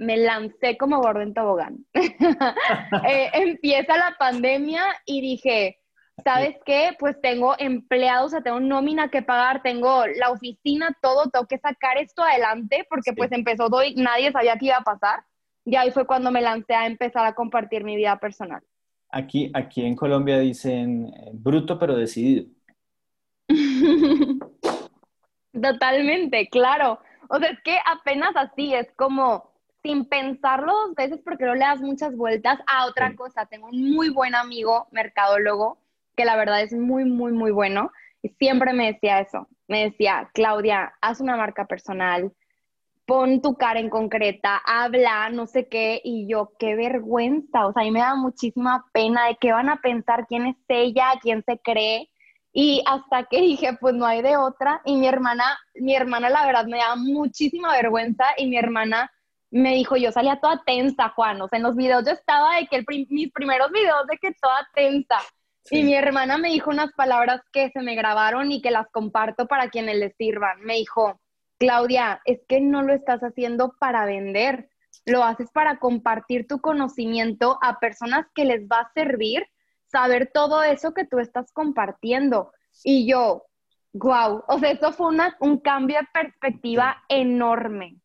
me 0.00 0.16
lancé 0.16 0.76
como 0.76 1.00
gordo 1.00 1.20
en 1.20 1.34
tobogán. 1.34 1.86
Eh, 3.08 3.30
empieza 3.34 3.96
la 3.96 4.16
pandemia 4.18 4.82
y 5.06 5.20
dije, 5.20 5.79
¿sabes 6.24 6.56
qué? 6.64 6.96
Pues 6.98 7.20
tengo 7.20 7.54
empleados, 7.58 8.26
o 8.26 8.28
sea, 8.30 8.42
tengo 8.42 8.60
nómina 8.60 9.10
que 9.10 9.22
pagar, 9.22 9.62
tengo 9.62 10.06
la 10.06 10.30
oficina, 10.30 10.96
todo, 11.00 11.30
tengo 11.30 11.46
que 11.46 11.58
sacar 11.58 11.98
esto 11.98 12.22
adelante 12.22 12.86
porque 12.88 13.12
pues 13.12 13.32
empezó 13.32 13.68
todo 13.68 13.82
y 13.84 13.94
nadie 13.94 14.32
sabía 14.32 14.56
qué 14.56 14.66
iba 14.66 14.76
a 14.76 14.84
pasar. 14.84 15.24
Y 15.64 15.76
ahí 15.76 15.90
fue 15.90 16.06
cuando 16.06 16.30
me 16.30 16.40
lancé 16.40 16.74
a 16.74 16.86
empezar 16.86 17.26
a 17.26 17.34
compartir 17.34 17.84
mi 17.84 17.96
vida 17.96 18.18
personal. 18.18 18.62
Aquí, 19.10 19.50
aquí 19.54 19.84
en 19.84 19.96
Colombia 19.96 20.38
dicen 20.38 21.12
eh, 21.14 21.30
bruto 21.32 21.78
pero 21.78 21.96
decidido. 21.96 22.46
Totalmente, 25.52 26.48
claro. 26.48 27.00
O 27.28 27.38
sea, 27.38 27.50
es 27.50 27.60
que 27.62 27.76
apenas 27.84 28.34
así, 28.36 28.74
es 28.74 28.90
como 28.96 29.50
sin 29.82 30.04
pensarlo 30.04 30.72
dos 30.72 30.94
veces 30.94 31.20
porque 31.24 31.44
no 31.44 31.54
le 31.54 31.60
das 31.60 31.80
muchas 31.80 32.16
vueltas 32.16 32.58
a 32.66 32.86
otra 32.86 33.14
cosa. 33.14 33.46
Tengo 33.46 33.68
un 33.68 33.90
muy 33.90 34.10
buen 34.10 34.34
amigo 34.34 34.88
mercadólogo 34.90 35.78
que 36.16 36.24
la 36.24 36.36
verdad 36.36 36.62
es 36.62 36.72
muy, 36.72 37.04
muy, 37.04 37.32
muy 37.32 37.50
bueno. 37.50 37.90
Y 38.22 38.28
siempre 38.30 38.72
me 38.72 38.92
decía 38.92 39.20
eso. 39.20 39.48
Me 39.68 39.84
decía, 39.84 40.30
Claudia, 40.34 40.92
haz 41.00 41.20
una 41.20 41.36
marca 41.36 41.66
personal, 41.66 42.32
pon 43.06 43.40
tu 43.40 43.54
cara 43.56 43.80
en 43.80 43.90
concreta, 43.90 44.60
habla, 44.64 45.30
no 45.30 45.46
sé 45.46 45.68
qué. 45.68 46.00
Y 46.04 46.28
yo, 46.28 46.52
qué 46.58 46.74
vergüenza. 46.74 47.66
O 47.66 47.72
sea, 47.72 47.82
a 47.82 47.84
mí 47.84 47.90
me 47.90 48.00
da 48.00 48.14
muchísima 48.14 48.84
pena 48.92 49.26
de 49.26 49.36
qué 49.40 49.52
van 49.52 49.68
a 49.68 49.80
pensar, 49.80 50.26
quién 50.28 50.46
es 50.46 50.56
ella, 50.68 51.14
quién 51.20 51.42
se 51.44 51.58
cree. 51.58 52.10
Y 52.52 52.82
hasta 52.86 53.24
que 53.24 53.40
dije, 53.40 53.76
pues 53.80 53.94
no 53.94 54.06
hay 54.06 54.22
de 54.22 54.36
otra. 54.36 54.80
Y 54.84 54.96
mi 54.96 55.08
hermana, 55.08 55.58
mi 55.74 55.94
hermana 55.94 56.30
la 56.30 56.46
verdad 56.46 56.66
me 56.66 56.78
da 56.78 56.96
muchísima 56.96 57.72
vergüenza 57.72 58.24
y 58.36 58.46
mi 58.46 58.56
hermana 58.56 59.10
me 59.50 59.74
dijo, 59.74 59.96
yo 59.96 60.12
salía 60.12 60.38
toda 60.40 60.62
tensa, 60.64 61.08
Juan. 61.10 61.40
O 61.42 61.48
sea, 61.48 61.56
en 61.56 61.64
los 61.64 61.76
videos 61.76 62.04
yo 62.04 62.12
estaba 62.12 62.56
de 62.56 62.66
que 62.66 62.84
mis 63.08 63.32
primeros 63.32 63.70
videos 63.72 64.06
de 64.08 64.16
que 64.18 64.32
toda 64.40 64.68
tensa. 64.74 65.18
Y 65.70 65.84
mi 65.84 65.94
hermana 65.94 66.38
me 66.38 66.48
dijo 66.48 66.70
unas 66.70 66.92
palabras 66.92 67.42
que 67.52 67.70
se 67.70 67.82
me 67.82 67.94
grabaron 67.94 68.50
y 68.50 68.62
que 68.62 68.70
las 68.70 68.86
comparto 68.90 69.46
para 69.46 69.68
quienes 69.68 69.96
les 69.96 70.16
sirvan. 70.16 70.60
Me 70.62 70.76
dijo, 70.76 71.20
Claudia, 71.58 72.20
es 72.24 72.40
que 72.48 72.60
no 72.60 72.82
lo 72.82 72.94
estás 72.94 73.20
haciendo 73.20 73.74
para 73.78 74.06
vender, 74.06 74.70
lo 75.04 75.22
haces 75.22 75.50
para 75.52 75.78
compartir 75.78 76.46
tu 76.46 76.60
conocimiento 76.60 77.58
a 77.62 77.78
personas 77.78 78.26
que 78.34 78.44
les 78.44 78.62
va 78.62 78.80
a 78.80 78.92
servir 78.94 79.44
saber 79.90 80.30
todo 80.32 80.62
eso 80.62 80.94
que 80.94 81.06
tú 81.06 81.18
estás 81.18 81.52
compartiendo. 81.52 82.52
Y 82.84 83.06
yo, 83.06 83.44
wow, 83.92 84.42
o 84.46 84.58
sea, 84.58 84.70
eso 84.70 84.92
fue 84.92 85.08
un 85.40 85.58
cambio 85.58 85.98
de 85.98 86.06
perspectiva 86.12 86.96
enorme. 87.08 88.00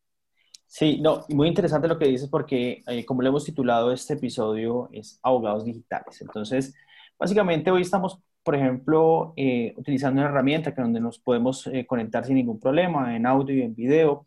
Sí, 0.66 1.00
no, 1.00 1.24
muy 1.28 1.48
interesante 1.48 1.86
lo 1.86 1.98
que 1.98 2.08
dices 2.08 2.28
porque 2.28 2.82
eh, 2.88 3.04
como 3.04 3.22
le 3.22 3.28
hemos 3.28 3.44
titulado 3.44 3.92
este 3.92 4.14
episodio 4.14 4.88
es 4.92 5.20
abogados 5.22 5.64
digitales. 5.64 6.20
Entonces, 6.20 6.74
Básicamente 7.18 7.70
hoy 7.70 7.82
estamos, 7.82 8.20
por 8.42 8.54
ejemplo, 8.54 9.32
eh, 9.36 9.72
utilizando 9.76 10.20
una 10.20 10.28
herramienta 10.30 10.74
que 10.74 10.82
donde 10.82 11.00
nos 11.00 11.18
podemos 11.18 11.66
eh, 11.68 11.86
conectar 11.86 12.24
sin 12.26 12.36
ningún 12.36 12.60
problema 12.60 13.16
en 13.16 13.26
audio 13.26 13.54
y 13.56 13.62
en 13.62 13.74
video. 13.74 14.26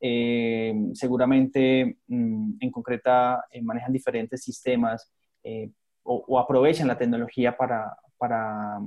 eh, 0.00 0.74
seguramente 0.94 1.98
mm, 2.08 2.56
en 2.60 2.70
concreta 2.70 3.44
eh, 3.50 3.62
manejan 3.62 3.92
diferentes 3.92 4.42
sistemas 4.42 5.10
o, 6.02 6.38
aprovechan 6.38 6.88
la 6.88 6.98
tecnología 6.98 7.56
para, 7.56 7.96
para, 8.18 8.78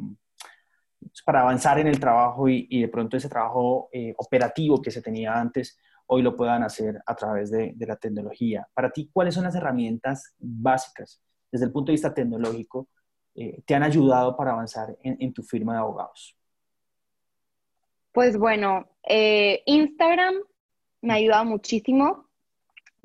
para, 1.26 1.42
avanzar 1.42 1.80
en 1.80 1.88
el 1.88 2.00
trabajo 2.00 2.48
y, 2.50 2.82
de 2.82 2.88
pronto 2.90 3.18
ese 3.18 3.30
trabajo 3.30 3.90
operativo 4.18 4.82
que 4.82 4.92
se 4.92 5.02
tenía 5.02 5.40
antes, 5.40 5.78
hoy 6.08 6.22
lo 6.22 6.36
puedan 6.36 6.64
hacer 6.64 7.02
a 7.06 7.16
través 7.16 7.52
de, 7.52 7.76
la 7.80 7.96
tecnología. 7.96 8.68
Para 8.74 8.92
ti, 8.92 9.10
¿cuáles 9.14 9.36
son 9.36 9.46
las 9.46 9.56
herramientas 9.56 10.36
básicas 10.38 11.22
desde 11.52 11.66
el 11.66 11.72
punto 11.72 11.92
de 11.92 11.94
vista 11.94 12.14
tecnológico 12.14 12.90
te 13.34 13.76
han 13.76 13.84
ayudado 13.84 14.36
para 14.36 14.52
avanzar 14.52 14.98
en 15.04 15.34
tu 15.34 15.44
firma 15.44 15.74
de 15.74 15.80
abogados? 15.80 16.36
Pues 18.12 18.38
bueno, 18.38 18.88
eh, 19.04 19.62
Instagram 19.66 20.36
me 21.02 21.14
ha 21.14 21.16
ayudado 21.18 21.46
muchísimo. 21.46 22.26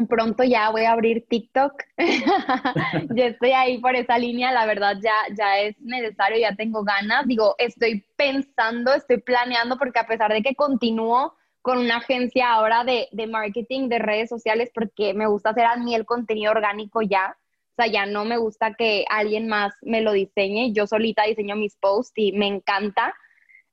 Pronto 0.08 0.42
ya 0.42 0.70
voy 0.70 0.82
a 0.82 0.92
abrir 0.92 1.26
TikTok. 1.28 1.84
ya 3.14 3.26
estoy 3.26 3.52
ahí 3.52 3.78
por 3.78 3.94
esa 3.94 4.18
línea, 4.18 4.50
la 4.50 4.66
verdad 4.66 4.96
ya, 5.00 5.14
ya 5.36 5.60
es 5.60 5.80
necesario, 5.80 6.38
ya 6.38 6.56
tengo 6.56 6.82
ganas. 6.82 7.26
Digo, 7.26 7.54
estoy 7.58 8.04
pensando, 8.16 8.92
estoy 8.92 9.18
planeando, 9.20 9.78
porque 9.78 10.00
a 10.00 10.06
pesar 10.06 10.32
de 10.32 10.42
que 10.42 10.56
continúo 10.56 11.34
con 11.62 11.78
una 11.78 11.98
agencia 11.98 12.52
ahora 12.52 12.82
de, 12.82 13.08
de 13.12 13.26
marketing 13.26 13.88
de 13.88 14.00
redes 14.00 14.28
sociales, 14.28 14.70
porque 14.74 15.14
me 15.14 15.28
gusta 15.28 15.50
hacer 15.50 15.66
a 15.66 15.76
mí 15.76 15.94
el 15.94 16.06
contenido 16.06 16.50
orgánico 16.50 17.02
ya. 17.02 17.36
O 17.76 17.82
sea, 17.82 17.86
ya 17.86 18.06
no 18.06 18.24
me 18.24 18.36
gusta 18.36 18.74
que 18.74 19.04
alguien 19.10 19.48
más 19.48 19.74
me 19.82 20.00
lo 20.00 20.12
diseñe. 20.12 20.72
Yo 20.72 20.86
solita 20.86 21.24
diseño 21.24 21.56
mis 21.56 21.76
posts 21.76 22.12
y 22.16 22.32
me 22.32 22.46
encanta 22.46 23.14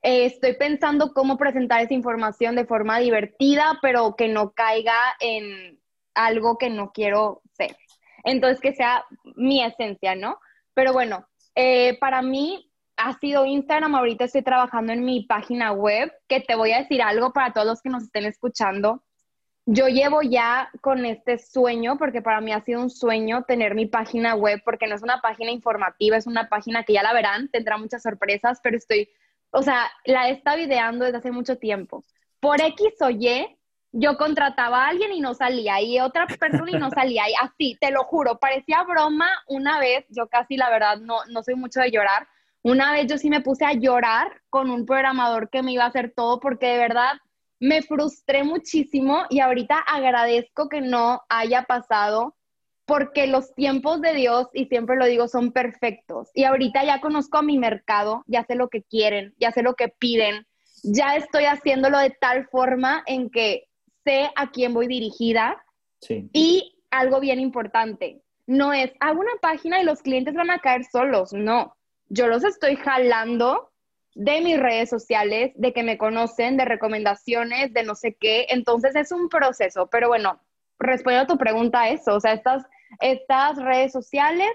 eh, 0.03 0.25
estoy 0.25 0.55
pensando 0.55 1.13
cómo 1.13 1.38
presentar 1.38 1.81
esa 1.81 1.93
información 1.93 2.55
de 2.55 2.65
forma 2.65 2.98
divertida, 3.00 3.77
pero 3.81 4.15
que 4.15 4.27
no 4.27 4.51
caiga 4.51 4.96
en 5.20 5.79
algo 6.15 6.58
que 6.58 6.70
no 6.70 6.91
quiero 6.91 7.41
ser. 7.53 7.77
Entonces, 8.24 8.60
que 8.62 8.74
sea 8.74 9.05
mi 9.36 9.63
esencia, 9.63 10.15
¿no? 10.15 10.39
Pero 10.74 10.93
bueno, 10.93 11.27
eh, 11.55 11.98
para 12.00 12.22
mí 12.24 12.72
ha 12.98 13.17
sido 13.20 13.46
Instagram. 13.46 13.96
Ahorita 13.96 14.25
estoy 14.25 14.41
trabajando 14.41 14.91
en 14.91 15.05
mi 15.05 15.25
página 15.25 15.72
web, 15.72 16.12
que 16.27 16.39
te 16.39 16.55
voy 16.55 16.72
a 16.72 16.79
decir 16.79 17.01
algo 17.03 17.31
para 17.31 17.53
todos 17.53 17.67
los 17.67 17.81
que 17.81 17.89
nos 17.89 18.03
estén 18.03 18.25
escuchando. 18.25 19.03
Yo 19.65 19.88
llevo 19.88 20.22
ya 20.22 20.70
con 20.82 21.06
este 21.06 21.38
sueño, 21.38 21.98
porque 21.98 22.22
para 22.22 22.41
mí 22.41 22.51
ha 22.51 22.62
sido 22.62 22.82
un 22.82 22.89
sueño 22.89 23.44
tener 23.44 23.75
mi 23.75 23.86
página 23.86 24.36
web, 24.36 24.62
porque 24.65 24.88
no 24.88 24.96
es 24.96 25.03
una 25.03 25.22
página 25.22 25.51
informativa, 25.51 26.18
es 26.18 26.27
una 26.27 26.50
página 26.50 26.84
que 26.84 26.94
ya 26.94 27.03
la 27.03 27.13
verán, 27.13 27.50
tendrá 27.50 27.77
muchas 27.77 28.01
sorpresas, 28.01 28.60
pero 28.63 28.77
estoy 28.77 29.10
o 29.51 29.62
sea, 29.62 29.91
la 30.06 30.30
he 30.30 30.32
estado 30.32 30.60
ideando 30.60 31.06
desde 31.06 31.18
hace 31.18 31.32
mucho 31.32 31.58
tiempo. 31.58 32.06
Por 32.39 32.62
X 32.62 32.94
o 33.01 33.10
Y, 33.10 33.58
yo 33.91 34.18
contrataba 34.18 34.86
a 34.86 34.88
alguien 34.89 35.12
y 35.12 35.20
no 35.20 35.34
salía, 35.34 35.82
y 35.82 36.00
otra 36.00 36.25
persona 36.25 36.72
y 36.72 36.75
no 36.75 36.89
salía, 36.89 37.30
y 37.30 37.34
así, 37.41 37.77
te 37.80 37.91
lo 37.91 38.06
juro, 38.06 38.39
parecía 38.39 38.84
broma 38.84 39.27
una 39.48 39.80
vez, 39.80 40.06
yo 40.10 40.27
casi 40.27 40.56
la 40.56 40.70
verdad 40.70 40.98
no, 40.98 41.18
no 41.30 41.44
soy 41.44 41.56
mucho 41.56 41.82
de 41.82 41.91
llorar, 41.91 42.27
una 42.63 42.94
vez 42.94 43.08
yo 43.08 43.18
sí 43.18 43.30
me 43.30 43.41
puse 43.41 43.65
a 43.65 43.74
llorar 43.74 44.41
con 44.50 44.70
un 44.70 44.86
programador 44.86 45.50
que 45.50 45.62
me 45.62 45.74
iba 45.74 45.84
a 45.84 45.88
hacer 45.88 46.13
todo 46.15 46.39
porque 46.39 46.68
de 46.68 46.77
verdad 46.77 47.13
me 47.62 47.84
frustré 47.84 48.44
muchísimo 48.44 49.25
y 49.30 49.39
ahorita 49.39 49.77
agradezco 49.77 50.68
que 50.68 50.82
no 50.82 51.22
haya 51.30 51.63
pasado 51.63 52.36
porque 52.86 53.27
los 53.27 53.53
tiempos 53.53 54.01
de 54.01 54.13
Dios, 54.13 54.48
y 54.53 54.65
siempre 54.65 54.98
lo 54.98 55.06
digo, 55.06 55.27
son 55.27 55.53
perfectos. 55.53 56.30
Y 56.34 56.44
ahorita 56.44 56.84
ya 56.84 57.00
conozco 57.00 57.38
a 57.38 57.44
mi 57.44 57.58
mercado, 57.58 58.24
ya 58.27 58.44
sé 58.44 58.56
lo 58.56 58.68
que 58.68 58.82
quieren, 58.82 59.34
ya 59.39 59.51
sé 59.51 59.62
lo 59.62 59.75
que 59.75 59.88
piden, 59.88 60.46
ya 60.84 61.15
estoy 61.15 61.46
haciéndolo 61.46 62.00
de 62.00 62.10
tal 62.10 62.48
forma 62.48 63.03
en 63.06 63.30
que 63.30 63.70
sé 64.03 64.30
a 64.36 64.51
quién 64.51 64.74
voy 64.74 64.88
dirigida. 64.88 65.63
Y 66.34 66.75
algo 66.89 67.20
bien 67.20 67.39
importante, 67.39 68.24
no 68.48 68.74
es, 68.74 68.91
hago 69.00 69.22
una 69.22 69.36
página 69.39 69.80
y 69.80 69.86
los 69.86 70.01
clientes 70.01 70.34
van 70.34 70.50
a 70.50 70.60
caer 70.60 70.84
solos, 70.84 71.32
no. 71.32 71.77
Yo 72.10 72.27
los 72.27 72.44
estoy 72.44 72.75
jalando 72.75 73.70
de 74.15 74.41
mis 74.41 74.60
redes 74.60 74.89
sociales, 74.89 75.51
de 75.56 75.74
que 75.74 75.84
me 75.84 75.98
conocen, 75.98 76.58
de 76.58 76.65
recomendaciones, 76.65 77.74
de 77.74 77.84
no 77.84 77.96
sé 77.96 78.15
qué. 78.20 78.48
Entonces 78.50 78.96
es 78.96 79.12
un 79.12 79.30
proceso, 79.30 79.88
pero 79.88 80.08
bueno, 80.08 80.39
respondiendo 80.80 81.24
a 81.24 81.36
tu 81.36 81.38
pregunta, 81.38 81.89
eso, 81.89 82.15
o 82.15 82.20
sea, 82.20 82.34
estas 82.34 82.65
estas 83.00 83.58
redes 83.58 83.91
sociales 83.91 84.50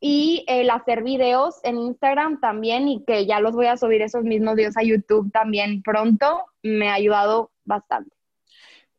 y 0.00 0.44
el 0.48 0.70
hacer 0.70 1.02
videos 1.02 1.60
en 1.62 1.78
Instagram 1.78 2.40
también 2.40 2.88
y 2.88 3.04
que 3.04 3.26
ya 3.26 3.40
los 3.40 3.54
voy 3.54 3.66
a 3.66 3.76
subir 3.76 4.02
esos 4.02 4.24
mismos 4.24 4.54
videos 4.56 4.76
a 4.76 4.82
YouTube 4.82 5.30
también 5.30 5.82
pronto, 5.82 6.44
me 6.62 6.88
ha 6.88 6.94
ayudado 6.94 7.50
bastante. 7.64 8.10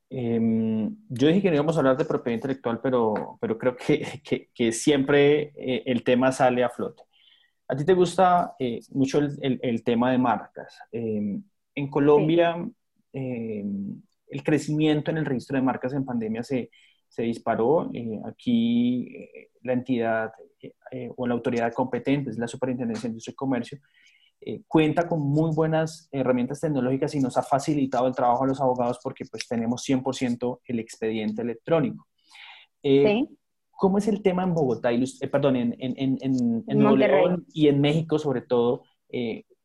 Em, 0.10 0.96
yo 1.10 1.28
dije 1.28 1.42
que 1.42 1.50
no 1.50 1.56
íbamos 1.56 1.76
a 1.76 1.80
hablar 1.80 1.98
de 1.98 2.06
propiedad 2.06 2.36
intelectual, 2.36 2.82
pero, 2.82 3.38
pero 3.40 3.58
creo 3.58 3.76
que, 3.78 4.22
que, 4.54 4.72
siempre 4.74 5.54
eh, 5.56 5.84
el 5.86 6.04
tema 6.04 6.32
sale 6.32 6.64
a 6.64 6.70
flote. 6.70 7.04
A 7.72 7.76
ti 7.76 7.86
te 7.86 7.94
gusta 7.94 8.54
eh, 8.60 8.82
mucho 8.90 9.20
el, 9.20 9.84
tema 9.86 10.12
de 10.12 10.18
marcas. 10.18 10.78
Em, 10.92 11.42
en 11.74 11.90
Colombia, 11.90 12.70
em, 13.14 14.02
el 14.28 14.44
crecimiento 14.44 15.10
en 15.10 15.18
el 15.18 15.26
registro 15.26 15.56
de 15.56 15.64
marcas 15.64 15.94
en 15.94 16.04
pandemia 16.04 16.44
se, 16.44 16.70
se 17.08 17.24
disparó. 17.24 17.90
Eh, 17.94 18.20
aquí 18.26 19.08
eh, 19.16 19.52
la 19.62 19.72
entidad 19.72 20.32
o 21.16 21.26
la 21.26 21.34
autoridad 21.34 21.72
competente, 21.74 22.30
es 22.30 22.38
la 22.38 22.48
Superintendencia 22.48 23.04
de 23.04 23.14
Industria 23.14 23.32
y 23.32 23.36
Comercio, 23.36 23.80
cuenta 24.68 25.08
con 25.08 25.22
muy 25.22 25.56
buenas 25.56 26.10
herramientas 26.12 26.60
tecnológicas 26.60 27.16
y 27.16 27.22
nos 27.22 27.38
ha 27.38 27.42
facilitado 27.42 28.06
el 28.06 28.14
trabajo 28.14 28.44
a 28.44 28.48
los 28.48 28.60
abogados 28.60 29.00
porque 29.02 29.24
pues 29.26 29.48
tenemos 29.48 29.88
100% 29.88 30.60
el 30.66 30.80
expediente 30.80 31.42
electrónico. 31.42 32.06
¿Sí? 32.84 33.30
¿Cómo 33.82 33.98
es 33.98 34.08
el 34.08 34.22
tema 34.22 34.44
en 34.44 34.54
Bogotá, 34.54 34.94
y, 34.94 35.04
perdón, 35.32 35.56
en, 35.56 35.76
en, 35.80 35.96
en, 35.98 36.64
en 36.68 36.80
Nuevo 36.80 36.96
León 36.96 37.48
y 37.52 37.68
en 37.68 37.82
México 37.82 38.20
sobre 38.20 38.42
todo, 38.42 38.84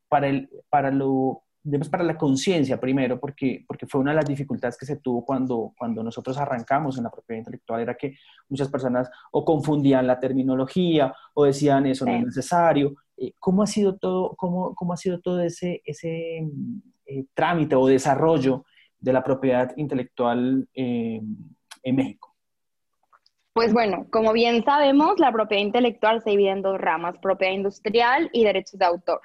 para, 0.09 0.27
el, 0.27 0.49
para 0.71 0.89
lo 0.89 1.43
para 1.91 2.03
la 2.03 2.17
conciencia 2.17 2.79
primero, 2.79 3.19
porque, 3.19 3.63
porque 3.67 3.85
fue 3.85 4.01
una 4.01 4.11
de 4.11 4.17
las 4.17 4.25
dificultades 4.25 4.77
que 4.77 4.85
se 4.85 4.97
tuvo 4.97 5.25
cuando, 5.25 5.73
cuando 5.77 6.01
nosotros 6.01 6.37
arrancamos 6.37 6.97
en 6.97 7.03
la 7.03 7.11
propiedad 7.11 7.39
intelectual, 7.39 7.81
era 7.81 7.95
que 7.95 8.15
muchas 8.49 8.69
personas 8.69 9.09
o 9.31 9.43
confundían 9.43 10.07
la 10.07 10.19
terminología 10.19 11.13
o 11.33 11.45
decían 11.45 11.85
eso 11.85 12.05
no 12.05 12.13
es 12.13 12.25
necesario. 12.25 12.95
Eh, 13.17 13.33
¿Cómo 13.39 13.63
ha 13.63 13.67
sido 13.67 13.97
todo, 13.97 14.33
cómo, 14.35 14.73
cómo 14.75 14.93
ha 14.93 14.97
sido 14.97 15.19
todo 15.19 15.41
ese, 15.41 15.81
ese 15.85 16.47
eh, 17.05 17.25
trámite 17.35 17.75
o 17.75 17.85
desarrollo 17.85 18.65
de 18.99 19.13
la 19.13 19.23
propiedad 19.23 19.73
intelectual 19.75 20.67
eh, 20.73 21.21
en 21.83 21.95
México? 21.95 22.26
Pues 23.57 23.73
bueno, 23.73 24.05
como 24.11 24.33
bien 24.33 24.63
sabemos, 24.63 25.17
la 25.17 25.31
propiedad 25.31 25.63
intelectual 25.63 26.21
se 26.21 26.29
divide 26.29 26.51
en 26.51 26.61
dos 26.61 26.77
ramas, 26.77 27.17
propiedad 27.17 27.53
industrial 27.53 28.29
y 28.31 28.43
derechos 28.43 28.77
de 28.77 28.85
autor. 28.85 29.19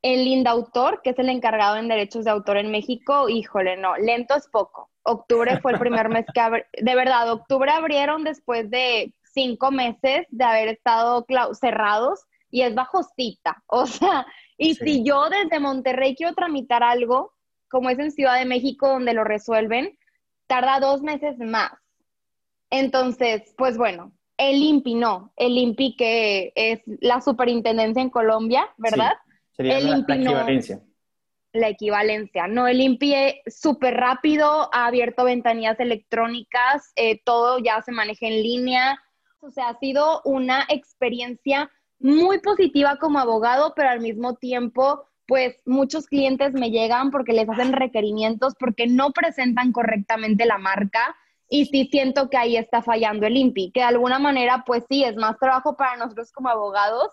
El 0.00 0.46
Autor, 0.46 1.02
que 1.04 1.10
es 1.10 1.18
el 1.18 1.28
encargado 1.28 1.76
en 1.76 1.86
derechos 1.86 2.24
de 2.24 2.30
autor 2.30 2.56
en 2.56 2.70
México, 2.70 3.28
híjole, 3.28 3.76
no, 3.76 3.94
lento 3.98 4.34
es 4.36 4.48
poco. 4.48 4.88
Octubre 5.02 5.60
fue 5.60 5.72
el 5.72 5.78
primer 5.78 6.08
mes 6.08 6.24
que, 6.32 6.40
de 6.82 6.94
verdad, 6.94 7.30
octubre 7.30 7.70
abrieron 7.70 8.24
después 8.24 8.70
de 8.70 9.12
cinco 9.34 9.70
meses 9.70 10.24
de 10.30 10.44
haber 10.44 10.68
estado 10.68 11.26
cerrados 11.52 12.24
y 12.50 12.62
es 12.62 12.74
bajo 12.74 13.02
cita. 13.02 13.62
O 13.66 13.84
sea, 13.84 14.26
y 14.56 14.76
si 14.76 15.04
yo 15.04 15.28
desde 15.28 15.60
Monterrey 15.60 16.16
quiero 16.16 16.32
tramitar 16.32 16.82
algo, 16.82 17.34
como 17.68 17.90
es 17.90 17.98
en 17.98 18.12
Ciudad 18.12 18.38
de 18.38 18.46
México 18.46 18.88
donde 18.88 19.12
lo 19.12 19.24
resuelven, 19.24 19.98
tarda 20.46 20.80
dos 20.80 21.02
meses 21.02 21.36
más. 21.38 21.72
Entonces, 22.70 23.54
pues 23.56 23.76
bueno, 23.76 24.12
el 24.38 24.56
INPI 24.56 24.94
no, 24.94 25.32
el 25.36 25.58
INPI 25.58 25.96
que 25.96 26.52
es 26.54 26.80
la 27.00 27.20
superintendencia 27.20 28.02
en 28.02 28.10
Colombia, 28.10 28.68
¿verdad? 28.76 29.12
Sería 29.52 29.80
la, 29.80 29.98
equivalencia. 29.98 30.80
La 31.52 31.68
equivalencia, 31.68 32.46
¿no? 32.46 32.68
El 32.68 32.80
INPI 32.80 33.40
súper 33.46 33.94
rápido, 33.94 34.70
ha 34.72 34.86
abierto 34.86 35.24
ventanillas 35.24 35.80
electrónicas, 35.80 36.92
eh, 36.94 37.20
todo 37.24 37.58
ya 37.58 37.82
se 37.82 37.90
maneja 37.90 38.26
en 38.26 38.42
línea. 38.42 39.02
O 39.40 39.50
sea, 39.50 39.70
ha 39.70 39.78
sido 39.78 40.20
una 40.24 40.64
experiencia 40.68 41.70
muy 41.98 42.38
positiva 42.40 42.96
como 42.96 43.18
abogado, 43.18 43.72
pero 43.74 43.88
al 43.88 44.00
mismo 44.00 44.36
tiempo, 44.36 45.04
pues 45.26 45.56
muchos 45.66 46.06
clientes 46.06 46.52
me 46.52 46.70
llegan 46.70 47.10
porque 47.10 47.32
les 47.32 47.48
hacen 47.48 47.72
requerimientos 47.72 48.54
porque 48.58 48.86
no 48.86 49.10
presentan 49.10 49.72
correctamente 49.72 50.46
la 50.46 50.58
marca 50.58 51.16
y 51.48 51.66
sí 51.66 51.88
siento 51.90 52.28
que 52.28 52.36
ahí 52.36 52.56
está 52.56 52.82
fallando 52.82 53.26
el 53.26 53.36
INPI, 53.36 53.72
que 53.72 53.80
de 53.80 53.86
alguna 53.86 54.18
manera, 54.18 54.64
pues 54.66 54.84
sí, 54.88 55.04
es 55.04 55.16
más 55.16 55.38
trabajo 55.38 55.76
para 55.76 55.96
nosotros 55.96 56.30
como 56.32 56.48
abogados, 56.48 57.10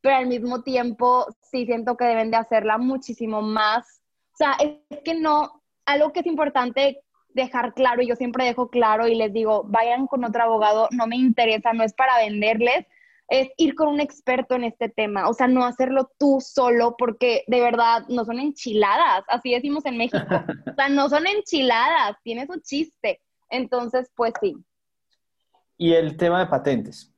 pero 0.00 0.16
al 0.16 0.26
mismo 0.26 0.62
tiempo 0.62 1.26
sí 1.50 1.64
siento 1.66 1.96
que 1.96 2.04
deben 2.04 2.30
de 2.30 2.36
hacerla 2.36 2.78
muchísimo 2.78 3.42
más. 3.42 4.02
O 4.34 4.36
sea, 4.36 4.56
es 4.60 5.00
que 5.04 5.14
no, 5.14 5.62
algo 5.86 6.12
que 6.12 6.20
es 6.20 6.26
importante 6.26 7.00
dejar 7.30 7.74
claro, 7.74 8.02
y 8.02 8.08
yo 8.08 8.16
siempre 8.16 8.44
dejo 8.44 8.68
claro 8.68 9.08
y 9.08 9.14
les 9.14 9.32
digo, 9.32 9.64
vayan 9.64 10.06
con 10.06 10.24
otro 10.24 10.42
abogado, 10.42 10.88
no 10.90 11.06
me 11.06 11.16
interesa, 11.16 11.72
no 11.72 11.84
es 11.84 11.94
para 11.94 12.18
venderles. 12.18 12.86
es 13.28 13.48
ir 13.58 13.74
con 13.74 13.88
un 13.88 14.00
experto 14.00 14.54
en 14.54 14.64
este 14.64 14.88
tema, 14.88 15.28
o 15.28 15.34
sea, 15.34 15.48
no 15.48 15.64
hacerlo 15.64 16.10
tú 16.18 16.40
solo, 16.40 16.96
porque 16.96 17.44
de 17.46 17.60
verdad 17.60 18.04
no 18.08 18.24
son 18.24 18.38
enchiladas, 18.38 19.24
así 19.28 19.52
decimos 19.52 19.84
en 19.84 19.98
México, 19.98 20.18
o 20.72 20.74
sea, 20.74 20.88
no 20.88 21.08
son 21.08 21.26
enchiladas, 21.26 22.16
tiene 22.22 22.46
su 22.46 22.60
chiste. 22.60 23.20
Entonces, 23.50 24.10
pues 24.14 24.32
sí. 24.40 24.56
Y 25.76 25.94
el 25.94 26.16
tema 26.16 26.40
de 26.40 26.46
patentes. 26.46 27.12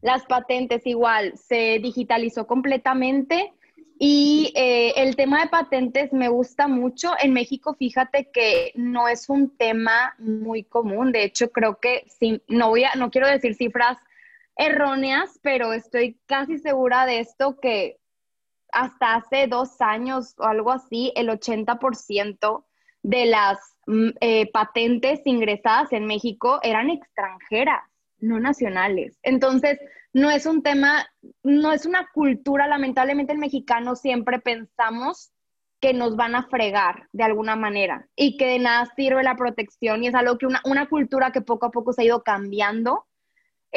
Las 0.00 0.26
patentes 0.26 0.86
igual, 0.86 1.36
se 1.36 1.78
digitalizó 1.78 2.46
completamente 2.46 3.54
y 3.98 4.52
eh, 4.54 4.92
el 4.96 5.16
tema 5.16 5.40
de 5.40 5.48
patentes 5.48 6.12
me 6.12 6.28
gusta 6.28 6.68
mucho. 6.68 7.12
En 7.20 7.32
México, 7.32 7.74
fíjate 7.74 8.30
que 8.30 8.72
no 8.74 9.08
es 9.08 9.28
un 9.28 9.56
tema 9.56 10.14
muy 10.18 10.64
común. 10.64 11.12
De 11.12 11.24
hecho, 11.24 11.50
creo 11.50 11.78
que 11.80 12.04
sí, 12.08 12.42
no 12.48 12.68
voy 12.68 12.84
a, 12.84 12.94
no 12.96 13.10
quiero 13.10 13.28
decir 13.28 13.54
cifras 13.54 13.96
erróneas, 14.56 15.38
pero 15.42 15.72
estoy 15.72 16.18
casi 16.26 16.58
segura 16.58 17.06
de 17.06 17.20
esto 17.20 17.58
que 17.60 17.98
hasta 18.72 19.14
hace 19.14 19.46
dos 19.46 19.80
años 19.80 20.34
o 20.38 20.44
algo 20.44 20.72
así, 20.72 21.12
el 21.16 21.28
80% 21.28 22.64
de 23.04 23.26
las 23.26 23.58
mm, 23.86 24.08
eh, 24.20 24.50
patentes 24.50 25.20
ingresadas 25.26 25.92
en 25.92 26.06
México 26.06 26.58
eran 26.62 26.90
extranjeras, 26.90 27.82
no 28.18 28.40
nacionales. 28.40 29.18
Entonces, 29.22 29.78
no 30.12 30.30
es 30.30 30.46
un 30.46 30.62
tema, 30.62 31.06
no 31.42 31.72
es 31.72 31.86
una 31.86 32.08
cultura, 32.12 32.66
lamentablemente 32.66 33.32
el 33.32 33.38
mexicano 33.38 33.94
siempre 33.94 34.40
pensamos 34.40 35.30
que 35.80 35.92
nos 35.92 36.16
van 36.16 36.34
a 36.34 36.48
fregar 36.48 37.08
de 37.12 37.24
alguna 37.24 37.56
manera 37.56 38.08
y 38.16 38.38
que 38.38 38.46
de 38.46 38.58
nada 38.58 38.90
sirve 38.96 39.22
la 39.22 39.36
protección 39.36 40.02
y 40.02 40.08
es 40.08 40.14
algo 40.14 40.38
que 40.38 40.46
una, 40.46 40.62
una 40.64 40.88
cultura 40.88 41.30
que 41.30 41.42
poco 41.42 41.66
a 41.66 41.70
poco 41.70 41.92
se 41.92 42.02
ha 42.02 42.06
ido 42.06 42.22
cambiando 42.22 43.06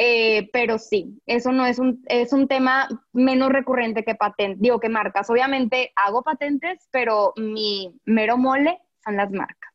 eh, 0.00 0.48
pero 0.52 0.78
sí, 0.78 1.20
eso 1.26 1.50
no 1.50 1.66
es 1.66 1.80
un, 1.80 2.04
es 2.06 2.32
un 2.32 2.46
tema 2.46 2.88
menos 3.12 3.50
recurrente 3.50 4.04
que 4.04 4.14
patentes, 4.14 4.60
digo 4.60 4.78
que 4.78 4.88
marcas. 4.88 5.28
Obviamente 5.28 5.92
hago 5.96 6.22
patentes, 6.22 6.88
pero 6.92 7.32
mi 7.36 7.92
mero 8.04 8.38
mole 8.38 8.80
las 9.16 9.30
marcas. 9.30 9.70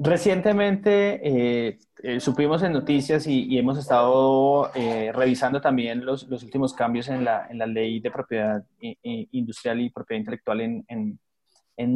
Recientemente 0.00 1.20
eh, 1.22 1.78
eh, 2.02 2.20
supimos 2.20 2.62
en 2.62 2.72
noticias 2.72 3.26
y, 3.26 3.56
hemos 3.58 3.78
estado 3.78 4.70
revisando 5.12 5.60
también 5.60 6.04
los, 6.04 6.24
últimos 6.24 6.74
cambios 6.74 7.08
en 7.08 7.24
la, 7.24 7.48
ley 7.66 8.00
de 8.00 8.10
propiedad 8.10 8.64
industrial 8.80 9.80
y 9.80 9.90
propiedad 9.90 10.20
intelectual 10.20 10.60
en, 10.60 11.18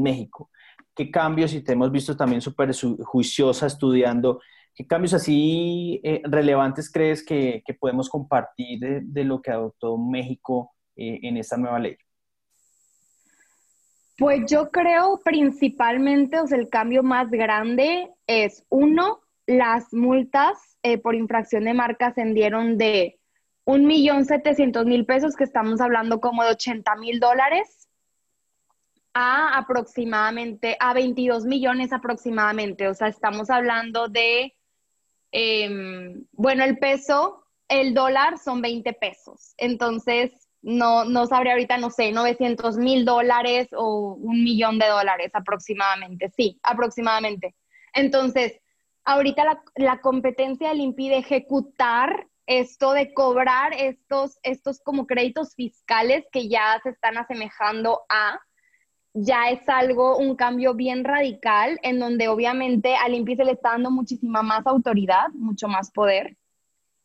México. 0.02 0.50
¿Qué 0.94 1.10
cambios? 1.10 1.54
Y 1.54 1.62
te 1.62 1.72
hemos 1.72 1.90
visto 1.90 2.16
también 2.16 2.40
súper 2.42 2.70
juiciosa 3.02 3.66
estudiando 3.66 4.40
¿Qué 4.74 4.86
cambios 4.86 5.14
así 5.14 6.00
eh, 6.02 6.22
relevantes 6.24 6.90
crees 6.90 7.24
que, 7.24 7.62
podemos 7.78 8.08
compartir 8.08 9.02
de, 9.02 9.24
lo 9.24 9.42
que 9.42 9.50
adoptó 9.50 9.98
México 9.98 10.72
eh, 10.96 11.20
en 11.22 11.36
esta 11.36 11.56
nueva 11.56 11.78
ley? 11.78 11.96
Pues 14.20 14.42
yo 14.48 14.70
creo 14.70 15.18
principalmente, 15.24 16.38
o 16.38 16.46
sea, 16.46 16.58
el 16.58 16.68
cambio 16.68 17.02
más 17.02 17.28
grande 17.28 18.08
es, 18.28 18.64
uno, 18.68 19.20
las 19.46 19.92
multas 19.92 20.78
eh, 20.84 20.98
por 20.98 21.16
infracción 21.16 21.64
de 21.64 21.74
marca 21.74 22.06
ascendieron 22.08 22.78
de 22.78 23.18
un 23.64 23.86
millón 23.86 24.26
setecientos 24.26 24.86
mil 24.86 25.04
pesos, 25.06 25.34
que 25.34 25.44
estamos 25.44 25.80
hablando 25.80 26.20
como 26.20 26.44
de 26.44 26.50
80 26.50 26.94
mil 26.96 27.18
dólares, 27.18 27.88
a 29.12 29.58
aproximadamente, 29.58 30.76
a 30.78 30.94
22 30.94 31.46
millones 31.46 31.92
aproximadamente. 31.92 32.86
O 32.86 32.94
sea, 32.94 33.08
estamos 33.08 33.50
hablando 33.50 34.06
de 34.06 34.54
Em, 35.32 36.24
bueno, 36.32 36.64
el 36.64 36.78
peso, 36.78 37.44
el 37.68 37.94
dólar 37.94 38.38
son 38.38 38.60
20 38.60 38.92
pesos. 38.94 39.54
Entonces, 39.58 40.32
no, 40.62 41.04
no 41.04 41.26
sabría 41.26 41.52
ahorita, 41.52 41.78
no 41.78 41.90
sé, 41.90 42.12
900 42.12 42.76
mil 42.76 43.04
dólares 43.04 43.68
o 43.72 44.14
un 44.14 44.44
millón 44.44 44.78
de 44.78 44.88
dólares 44.88 45.30
aproximadamente. 45.34 46.30
Sí, 46.36 46.58
aproximadamente. 46.62 47.54
Entonces, 47.94 48.60
ahorita 49.04 49.44
la, 49.44 49.62
la 49.76 50.00
competencia 50.00 50.74
le 50.74 50.82
impide 50.82 51.18
ejecutar 51.18 52.26
esto 52.46 52.92
de 52.92 53.14
cobrar 53.14 53.72
estos, 53.74 54.38
estos 54.42 54.80
como 54.80 55.06
créditos 55.06 55.54
fiscales 55.54 56.24
que 56.32 56.48
ya 56.48 56.80
se 56.82 56.90
están 56.90 57.16
asemejando 57.16 58.02
a 58.08 58.40
ya 59.12 59.50
es 59.50 59.68
algo, 59.68 60.16
un 60.16 60.36
cambio 60.36 60.74
bien 60.74 61.04
radical, 61.04 61.78
en 61.82 61.98
donde 61.98 62.28
obviamente 62.28 62.94
al 62.96 63.14
INPI 63.14 63.36
se 63.36 63.44
le 63.44 63.52
está 63.52 63.70
dando 63.70 63.90
muchísima 63.90 64.42
más 64.42 64.66
autoridad, 64.66 65.28
mucho 65.34 65.68
más 65.68 65.90
poder. 65.90 66.36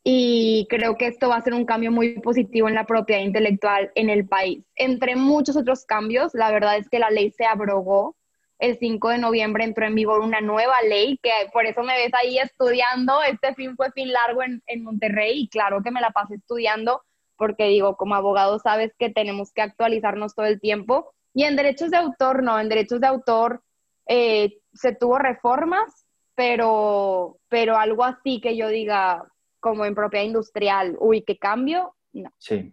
Y 0.07 0.67
creo 0.69 0.97
que 0.97 1.07
esto 1.07 1.29
va 1.29 1.37
a 1.37 1.41
ser 1.41 1.55
un 1.55 1.65
cambio 1.65 1.91
muy 1.91 2.19
positivo 2.19 2.67
en 2.67 2.75
la 2.75 2.85
propiedad 2.85 3.21
intelectual 3.21 3.91
en 3.95 4.11
el 4.11 4.27
país. 4.27 4.63
Entre 4.75 5.15
muchos 5.15 5.57
otros 5.57 5.83
cambios, 5.83 6.35
la 6.35 6.51
verdad 6.51 6.77
es 6.77 6.87
que 6.89 6.99
la 6.99 7.09
ley 7.09 7.31
se 7.31 7.45
abrogó. 7.45 8.15
El 8.59 8.77
5 8.77 9.09
de 9.09 9.17
noviembre 9.17 9.63
entró 9.63 9.85
en 9.87 9.95
vigor 9.95 10.21
una 10.21 10.41
nueva 10.41 10.75
ley, 10.87 11.19
que 11.23 11.31
por 11.51 11.65
eso 11.65 11.81
me 11.81 11.97
ves 11.97 12.13
ahí 12.13 12.37
estudiando. 12.37 13.23
Este 13.23 13.55
fin 13.55 13.75
fue 13.75 13.91
fin 13.93 14.13
largo 14.13 14.43
en, 14.43 14.61
en 14.67 14.83
Monterrey 14.83 15.41
y 15.41 15.47
claro 15.49 15.81
que 15.81 15.89
me 15.89 16.01
la 16.01 16.11
pasé 16.11 16.35
estudiando 16.35 17.01
porque 17.35 17.65
digo, 17.65 17.97
como 17.97 18.13
abogado 18.15 18.59
sabes 18.59 18.93
que 18.97 19.09
tenemos 19.09 19.51
que 19.51 19.61
actualizarnos 19.61 20.35
todo 20.35 20.45
el 20.45 20.61
tiempo 20.61 21.13
y 21.33 21.43
en 21.43 21.55
derechos 21.55 21.91
de 21.91 21.97
autor, 21.97 22.43
no, 22.43 22.59
en 22.59 22.69
derechos 22.69 23.01
de 23.01 23.07
autor 23.07 23.61
eh, 24.07 24.57
se 24.73 24.95
tuvo 24.95 25.17
reformas, 25.17 26.05
pero, 26.35 27.39
pero 27.49 27.77
algo 27.77 28.03
así 28.03 28.39
que 28.39 28.55
yo 28.55 28.69
diga, 28.69 29.25
como 29.65 29.83
en 29.83 29.95
propiedad 29.95 30.23
industrial, 30.23 30.95
uy, 30.99 31.23
qué 31.23 31.39
cambio, 31.39 31.95
no. 32.13 32.29
Sí. 32.37 32.71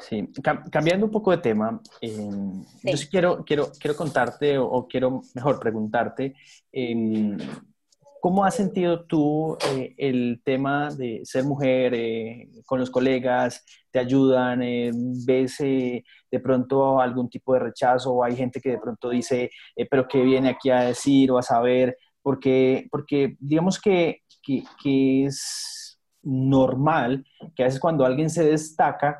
Sí, 0.00 0.28
cambiando 0.70 1.06
un 1.06 1.12
poco 1.12 1.32
de 1.32 1.38
tema, 1.38 1.80
em, 2.00 2.64
yo 2.84 2.96
sí 2.96 3.08
quiero, 3.08 3.44
quiero, 3.44 3.72
quiero 3.80 3.96
contarte 3.96 4.56
o, 4.56 4.86
quiero 4.86 5.22
mejor 5.34 5.58
preguntarte, 5.58 6.36
eh, 6.72 7.36
¿Cómo 8.20 8.44
has 8.44 8.56
sentido 8.56 9.04
tú 9.04 9.56
eh, 9.72 9.94
el 9.96 10.40
tema 10.44 10.88
de 10.90 11.20
ser 11.24 11.44
mujer 11.44 11.94
eh, 11.94 12.48
con 12.66 12.80
los 12.80 12.90
colegas? 12.90 13.64
¿Te 13.92 14.00
ayudan? 14.00 14.60
Eh, 14.62 14.90
¿Ves 15.24 15.58
de 15.58 16.40
pronto 16.42 17.00
algún 17.00 17.30
tipo 17.30 17.54
de 17.54 17.60
rechazo? 17.60 18.12
¿O 18.12 18.24
hay 18.24 18.34
gente 18.34 18.60
que 18.60 18.70
de 18.70 18.78
pronto 18.78 19.10
dice, 19.10 19.50
pero 19.88 20.08
qué 20.08 20.22
viene 20.22 20.48
aquí 20.50 20.70
a 20.70 20.80
decir 20.80 21.30
o 21.30 21.38
a 21.38 21.42
saber? 21.42 21.96
Porque, 22.20 22.88
porque 22.90 23.36
digamos 23.38 23.80
que, 23.80 24.22
que, 24.42 25.24
es 25.24 25.87
normal 26.28 27.24
que 27.56 27.62
a 27.62 27.66
veces 27.66 27.80
cuando 27.80 28.04
alguien 28.04 28.30
se 28.30 28.44
destaca, 28.44 29.18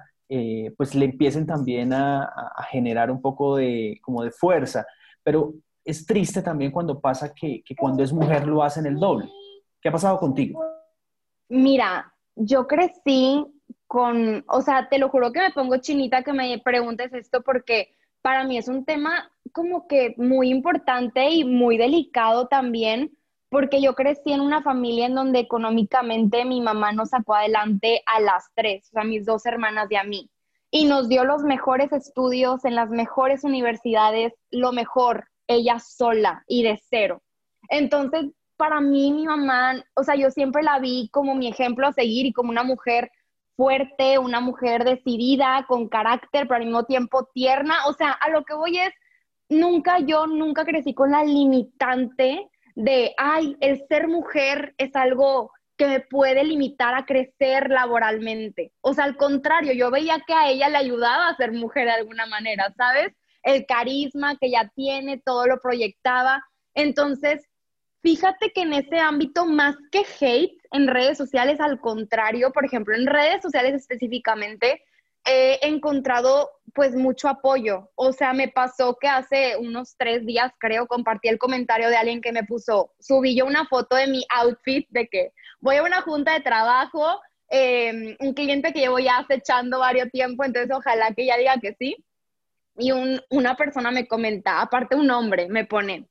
pues 0.77 0.95
le 0.95 1.07
empiecen 1.07 1.47
también 1.47 1.93
a, 1.93 2.31
generar 2.71 3.11
un 3.11 3.23
poco 3.23 3.57
de, 3.57 3.99
como 4.03 4.23
de 4.23 4.31
fuerza. 4.31 4.87
Pero 5.23 5.55
es 5.89 6.05
triste 6.05 6.43
también 6.43 6.71
cuando 6.71 7.01
pasa 7.01 7.33
que, 7.35 7.63
cuando 7.79 8.03
es 8.03 8.13
mujer 8.13 8.47
lo 8.47 8.63
hacen 8.63 8.85
el 8.85 8.99
doble. 8.99 9.31
¿Qué 9.81 9.89
ha 9.89 9.93
pasado 9.93 10.19
contigo? 10.19 10.63
Mira, 11.49 12.13
yo 12.37 12.67
crecí 12.67 13.47
con, 13.87 14.45
o 14.49 14.61
sea, 14.61 14.89
te 14.91 14.99
lo 14.99 15.09
juro 15.09 15.33
que 15.33 15.41
me 15.41 15.51
pongo 15.51 15.79
chinita 15.79 16.23
que 16.23 16.35
me 16.35 16.59
preguntes 16.59 17.13
esto 17.15 17.43
porque 17.43 17.95
para 18.21 18.45
mí 18.45 18.59
es 18.59 18.69
un 18.69 18.85
tema 18.85 19.33
como 19.53 19.87
que 19.89 20.15
muy 20.19 20.51
importante 20.51 21.31
y 21.31 21.45
muy 21.45 21.79
delicado 21.79 22.49
también, 22.49 23.17
porque 23.51 23.81
yo 23.81 23.95
crecí 23.95 24.33
en 24.33 24.41
una 24.41 24.63
familia 24.63 25.07
en 25.07 25.15
donde 25.15 25.39
económicamente 25.39 26.45
mi 26.45 26.61
mamá 26.61 26.93
nos 26.93 27.11
sacó 27.11 27.35
adelante 27.35 28.03
a 28.07 28.21
las 28.21 28.51
tres, 28.55 28.89
o 28.89 28.93
sea, 28.93 29.05
mis 29.05 29.25
dos 29.25 29.47
hermanas 29.47 29.91
y 29.91 29.97
a 29.97 30.05
mí, 30.05 30.31
y 30.71 30.85
nos 30.85 31.09
dio 31.09 31.25
los 31.25 31.43
mejores 31.43 31.93
estudios 31.93 32.65
en 32.65 32.75
las 32.75 32.91
mejores 32.91 33.45
universidades, 33.45 34.35
lo 34.51 34.73
mejor, 34.73 35.29
ella 35.47 35.79
sola 35.79 36.45
y 36.47 36.63
de 36.63 36.79
cero. 36.91 37.23
Entonces, 37.71 38.27
para 38.57 38.81
mí, 38.81 39.13
mi 39.13 39.25
mamá, 39.25 39.83
o 39.95 40.05
sea, 40.05 40.15
yo 40.17 40.31
siempre 40.31 40.63
la 40.63 40.79
vi 40.79 41.09
como 41.11 41.35
mi 41.35 41.49
ejemplo 41.49 41.87
a 41.87 41.93
seguir 41.93 42.27
y 42.27 42.33
como 42.33 42.51
una 42.51 42.65
mujer 42.65 43.11
fuerte, 43.57 44.19
una 44.19 44.41
mujer 44.41 44.85
decidida, 44.85 45.65
con 45.67 45.89
carácter, 45.89 46.47
pero 46.47 46.57
al 46.57 46.65
mismo 46.65 46.85
tiempo 46.85 47.29
tierna. 47.33 47.87
O 47.87 47.93
sea, 47.93 48.13
a 48.13 48.31
lo 48.31 48.45
que 48.45 48.55
voy 48.55 48.79
es, 48.79 48.93
nunca 49.49 50.01
yo, 50.01 50.27
nunca 50.27 50.65
crecí 50.65 50.93
con 50.93 51.11
la 51.11 51.25
limitante 51.25 52.49
de, 52.79 53.13
ay, 53.17 53.57
el 53.61 53.85
ser 53.89 54.07
mujer 54.07 54.75
es 54.79 54.95
algo 54.95 55.51
que 55.77 55.87
me 55.87 56.01
puede 56.01 56.45
limitar 56.45 56.95
a 56.95 57.05
crecer 57.05 57.71
laboralmente. 57.71 58.73
O 58.81 58.95
sea, 58.95 59.05
al 59.05 59.17
contrario, 59.17 59.73
yo 59.73 59.91
veía 59.91 60.23
que 60.27 60.33
a 60.33 60.49
ella 60.49 60.69
le 60.69 60.79
ayudaba 60.79 61.29
a 61.29 61.37
ser 61.37 61.53
mujer 61.53 61.87
de 61.87 61.93
alguna 61.93 62.27
manera, 62.27 62.73
¿sabes? 62.77 63.13
el 63.43 63.67
carisma 63.67 64.37
que 64.37 64.51
ya 64.51 64.71
tiene, 64.75 65.23
todo 65.25 65.47
lo 65.47 65.61
proyectaba. 65.61 66.45
Entonces, 66.75 67.49
fíjate 68.03 68.53
que 68.53 68.63
en 68.63 68.75
ese 68.75 68.99
ámbito, 68.99 69.47
más 69.47 69.77
que 69.91 70.05
hate 70.21 70.59
en 70.73 70.87
redes 70.87 71.19
sociales, 71.19 71.61
al 71.61 71.81
contrario, 71.81 72.53
por 72.53 72.65
ejemplo, 72.65 72.95
en 72.95 73.07
redes 73.07 73.43
sociales 73.43 73.75
específicamente, 73.75 74.83
he 75.25 75.59
encontrado 75.67 76.51
pues 76.75 76.95
mucho 76.95 77.29
apoyo. 77.29 77.91
O 77.97 78.13
sea, 78.13 78.33
me 78.33 78.49
pasó 78.49 78.97
que 79.01 79.09
hace 79.09 79.57
unos 79.57 79.97
tres 79.97 80.25
días, 80.25 80.53
creo, 80.59 80.87
compartí 80.87 81.29
el 81.29 81.39
comentario 81.39 81.89
de 81.89 81.97
alguien 81.97 82.21
que 82.21 82.33
me 82.33 82.45
puso, 82.45 82.93
subí 83.01 83.37
yo 83.37 83.47
una 83.47 83.67
foto 83.67 83.97
de 83.97 84.07
mi 84.07 84.25
outfit, 84.31 84.87
de 84.91 85.09
que 85.09 85.33
voy 85.61 85.77
a 85.77 85.83
una 85.83 86.03
junta 86.03 86.35
de 86.35 86.41
trabajo, 86.41 87.21
em, 87.49 88.17
un 88.21 88.35
cliente 88.35 88.73
que 88.73 88.81
llevo 88.81 88.99
ya 88.99 89.19
acechando 89.19 89.81
varios 89.81 90.11
tiempo, 90.11 90.45
entonces 90.45 90.71
ojalá 90.75 91.13
que 91.15 91.27
ya 91.27 91.37
diga 91.37 91.59
que 91.61 91.75
sí. 91.75 91.97
Y 92.77 92.93
una 93.31 93.57
persona 93.57 93.91
me 93.91 94.07
comenta, 94.07 94.61
aparte 94.61 94.95
un 94.95 95.11
hombre, 95.11 95.49
me 95.49 95.65
pone, 95.65 96.09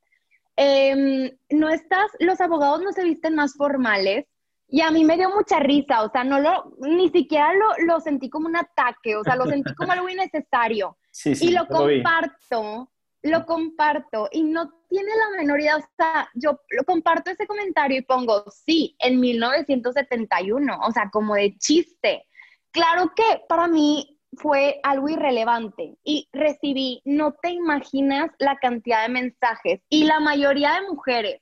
em, 0.58 1.32
no 1.50 1.70
estás, 1.70 2.12
los 2.20 2.42
abogados 2.42 2.82
no 2.82 2.92
se 2.92 3.04
visten 3.04 3.36
más 3.36 3.54
formales. 3.56 4.26
Y 4.70 4.82
a 4.82 4.92
mí 4.92 5.06
me 5.06 5.16
dio 5.16 5.30
mucha 5.30 5.60
risa, 5.60 6.04
o 6.04 6.12
sea, 6.12 6.24
no 6.24 6.40
lo, 6.40 6.74
ni 6.80 7.10
siquiera 7.10 7.54
lo, 7.54 7.86
lo 7.86 8.00
sentí 8.02 8.30
como 8.30 8.48
un 8.48 8.58
ataque, 8.58 9.16
o 9.16 9.24
sea, 9.24 9.36
lo 9.36 9.46
sentí 9.46 9.74
como 9.76 9.92
algo 9.92 10.10
innecesario. 10.10 10.98
Sí, 11.18 11.34
sí, 11.34 11.48
y 11.48 11.52
lo 11.52 11.66
comparto, 11.66 12.92
lo 13.24 13.46
comparto 13.48 14.30
y 14.32 14.44
no 14.44 14.72
tiene 14.88 15.10
la 15.16 15.36
menor 15.36 15.60
idea, 15.60 15.78
o 15.78 15.84
sea, 15.98 16.30
yo 16.36 16.60
lo 16.70 16.84
comparto 16.84 17.32
ese 17.32 17.48
comentario 17.48 17.98
y 17.98 18.04
pongo, 18.04 18.44
sí, 18.52 18.96
en 19.00 19.20
1971, 19.20 20.80
o 20.80 20.92
sea, 20.92 21.10
como 21.12 21.34
de 21.34 21.58
chiste. 21.58 22.24
Claro 22.70 23.14
que 23.16 23.42
para 23.50 23.68
mí 23.68 24.20
fue 24.34 24.80
algo 24.84 25.10
irrelevante 25.10 25.98
y 26.04 26.30
recibí, 26.32 27.02
no 27.06 27.34
te 27.42 27.50
imaginas 27.50 28.30
la 28.40 28.58
cantidad 28.58 29.04
de 29.04 29.14
mensajes 29.14 29.82
y 29.90 30.04
la 30.04 30.20
mayoría 30.20 30.74
de 30.74 30.88
mujeres. 30.88 31.42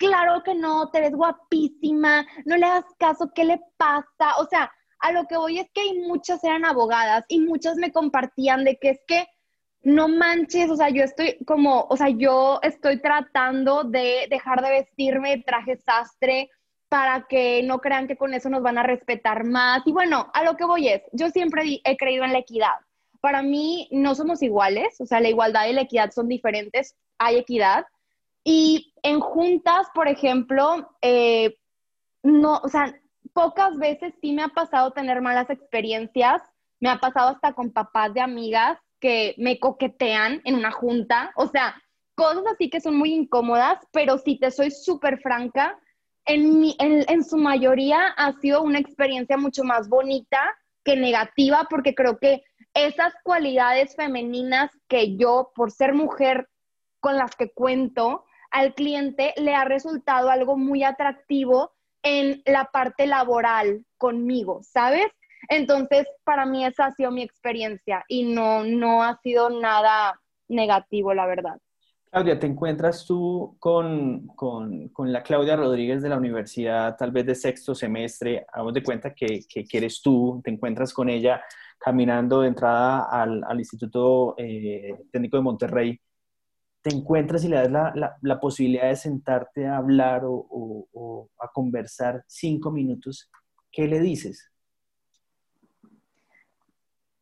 Claro 0.00 0.42
que 0.42 0.54
no, 0.54 0.90
te 0.90 1.02
ves 1.02 1.12
guapísima, 1.12 2.26
no 2.46 2.56
le 2.56 2.66
das 2.66 2.86
caso, 2.98 3.30
¿qué 3.34 3.44
le 3.44 3.60
pasa? 3.76 4.38
O 4.38 4.46
sea, 4.46 4.72
a 4.98 5.12
lo 5.12 5.26
que 5.26 5.36
voy 5.36 5.58
es 5.58 5.66
que 5.74 5.82
muchas 6.06 6.42
eran 6.42 6.64
abogadas 6.64 7.26
y 7.28 7.38
muchas 7.40 7.76
me 7.76 7.92
compartían 7.92 8.64
de 8.64 8.78
que 8.78 8.88
es 8.88 9.00
que 9.06 9.26
no 9.82 10.08
manches, 10.08 10.70
o 10.70 10.76
sea, 10.76 10.88
yo 10.88 11.04
estoy 11.04 11.36
como, 11.44 11.86
o 11.90 11.98
sea, 11.98 12.08
yo 12.08 12.60
estoy 12.62 13.02
tratando 13.02 13.84
de 13.84 14.26
dejar 14.30 14.62
de 14.62 14.70
vestirme 14.70 15.44
traje 15.46 15.76
sastre 15.76 16.50
para 16.88 17.26
que 17.28 17.62
no 17.62 17.80
crean 17.80 18.08
que 18.08 18.16
con 18.16 18.32
eso 18.32 18.48
nos 18.48 18.62
van 18.62 18.78
a 18.78 18.82
respetar 18.82 19.44
más. 19.44 19.82
Y 19.84 19.92
bueno, 19.92 20.30
a 20.32 20.44
lo 20.44 20.56
que 20.56 20.64
voy 20.64 20.88
es, 20.88 21.02
yo 21.12 21.28
siempre 21.28 21.82
he 21.84 21.96
creído 21.98 22.24
en 22.24 22.32
la 22.32 22.38
equidad. 22.38 22.76
Para 23.20 23.42
mí 23.42 23.86
no 23.92 24.14
somos 24.14 24.40
iguales, 24.42 24.98
o 24.98 25.04
sea, 25.04 25.20
la 25.20 25.28
igualdad 25.28 25.66
y 25.66 25.74
la 25.74 25.82
equidad 25.82 26.10
son 26.10 26.26
diferentes, 26.26 26.96
hay 27.18 27.36
equidad. 27.36 27.84
Y 28.44 28.94
en 29.02 29.20
juntas, 29.20 29.86
por 29.94 30.08
ejemplo, 30.08 30.90
eh, 31.02 31.58
no, 32.22 32.58
o 32.62 32.68
sea, 32.68 32.94
pocas 33.32 33.76
veces 33.76 34.14
sí 34.20 34.32
me 34.32 34.42
ha 34.42 34.48
pasado 34.48 34.92
tener 34.92 35.20
malas 35.20 35.50
experiencias, 35.50 36.42
me 36.80 36.88
ha 36.88 36.98
pasado 36.98 37.30
hasta 37.30 37.52
con 37.52 37.72
papás 37.72 38.14
de 38.14 38.20
amigas 38.20 38.78
que 38.98 39.34
me 39.38 39.58
coquetean 39.58 40.40
en 40.44 40.54
una 40.54 40.70
junta, 40.70 41.32
o 41.36 41.46
sea, 41.46 41.74
cosas 42.14 42.44
así 42.52 42.68
que 42.68 42.80
son 42.80 42.96
muy 42.96 43.14
incómodas, 43.14 43.78
pero 43.92 44.18
si 44.18 44.38
te 44.38 44.50
soy 44.50 44.70
súper 44.70 45.20
franca, 45.20 45.78
en, 46.26 46.74
en, 46.78 47.24
su 47.24 47.38
mayoría 47.38 48.08
ha 48.08 48.32
sido 48.40 48.62
una 48.62 48.78
experiencia 48.78 49.36
mucho 49.36 49.64
más 49.64 49.88
bonita 49.88 50.38
que 50.84 50.96
negativa, 50.96 51.66
porque 51.68 51.94
creo 51.94 52.18
que 52.18 52.42
esas 52.74 53.14
cualidades 53.24 53.96
femeninas 53.96 54.70
que 54.86 55.16
yo, 55.16 55.50
por 55.54 55.72
ser 55.72 55.94
mujer 55.94 56.48
con 57.00 57.16
las 57.16 57.34
que 57.34 57.50
cuento, 57.50 58.26
al 58.50 58.74
cliente 58.74 59.34
le 59.36 59.54
ha 59.54 59.64
resultado 59.64 60.30
algo 60.30 60.56
muy 60.56 60.84
atractivo 60.84 61.72
en 62.02 62.42
la 62.46 62.66
parte 62.66 63.06
laboral 63.06 63.84
conmigo, 63.98 64.60
¿sabes? 64.62 65.06
Entonces, 65.48 66.06
para 66.24 66.46
mí 66.46 66.64
esa 66.64 66.86
ha 66.86 66.92
sido 66.92 67.10
mi 67.10 67.22
experiencia 67.22 68.04
y 68.08 68.24
no, 68.24 68.64
no 68.64 69.02
ha 69.02 69.18
sido 69.22 69.50
nada 69.50 70.20
negativo, 70.48 71.14
la 71.14 71.26
verdad. 71.26 71.58
Claudia, 72.10 72.40
¿te 72.40 72.46
encuentras 72.48 73.06
tú 73.06 73.56
con, 73.60 74.28
la 74.98 75.22
Claudia 75.22 75.54
Rodríguez 75.54 76.02
de 76.02 76.08
la 76.08 76.16
universidad, 76.16 76.96
tal 76.96 77.12
vez 77.12 77.24
de 77.24 77.36
sexto 77.36 77.72
semestre? 77.72 78.44
Hagamos 78.52 78.74
de 78.74 78.82
cuenta 78.82 79.14
que, 79.14 79.44
que, 79.48 79.64
eres 79.78 80.02
tú, 80.02 80.40
te 80.42 80.50
encuentras 80.50 80.92
con 80.92 81.08
ella 81.08 81.40
caminando 81.78 82.40
de 82.40 82.48
entrada 82.48 83.04
al, 83.04 83.58
Instituto 83.58 84.34
eh, 84.36 85.04
Técnico 85.12 85.36
de 85.36 85.42
Monterrey. 85.42 86.00
¿Te 86.82 86.94
encuentras 86.94 87.44
y 87.44 87.48
le 87.48 87.56
das 87.56 87.70
la, 88.22 88.40
posibilidad 88.40 88.88
de 88.88 88.96
sentarte 88.96 89.66
a 89.66 89.76
hablar 89.76 90.22
o, 90.24 90.46
o 90.92 91.28
a 91.38 91.48
conversar 91.48 92.24
cinco 92.26 92.70
minutos? 92.70 93.30
¿Qué 93.70 93.86
le 93.86 94.00
dices? 94.00 94.50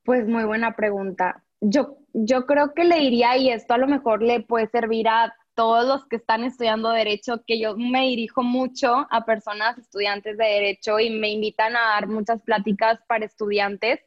Pues 0.05 0.27
muy 0.27 0.45
buena 0.45 0.75
pregunta. 0.75 1.45
Yo, 1.61 1.99
yo 2.15 2.47
creo 2.47 2.73
que 2.73 2.85
le 2.85 2.99
diría, 2.99 3.37
y 3.37 3.51
esto 3.51 3.75
a 3.75 3.79
lo 3.79 3.87
mejor 3.87 4.23
le 4.23 4.41
puede 4.41 4.69
servir 4.69 5.09
a 5.09 5.35
todos 5.55 5.87
los 5.87 6.07
que 6.07 6.17
están 6.17 6.45
estudiando 6.45 6.91
derecho, 6.91 7.43
que 7.47 7.61
yo 7.61 7.77
me 7.77 8.07
dirijo 8.07 8.43
mucho 8.43 9.07
a 9.11 9.25
personas 9.27 9.77
estudiantes 9.77 10.39
de 10.39 10.45
derecho 10.45 11.01
y 11.01 11.11
me 11.11 11.31
invitan 11.31 11.77
a 11.77 11.81
dar 11.81 12.07
muchas 12.07 12.41
pláticas 12.43 13.01
para 13.09 13.27
estudiantes. 13.27 14.01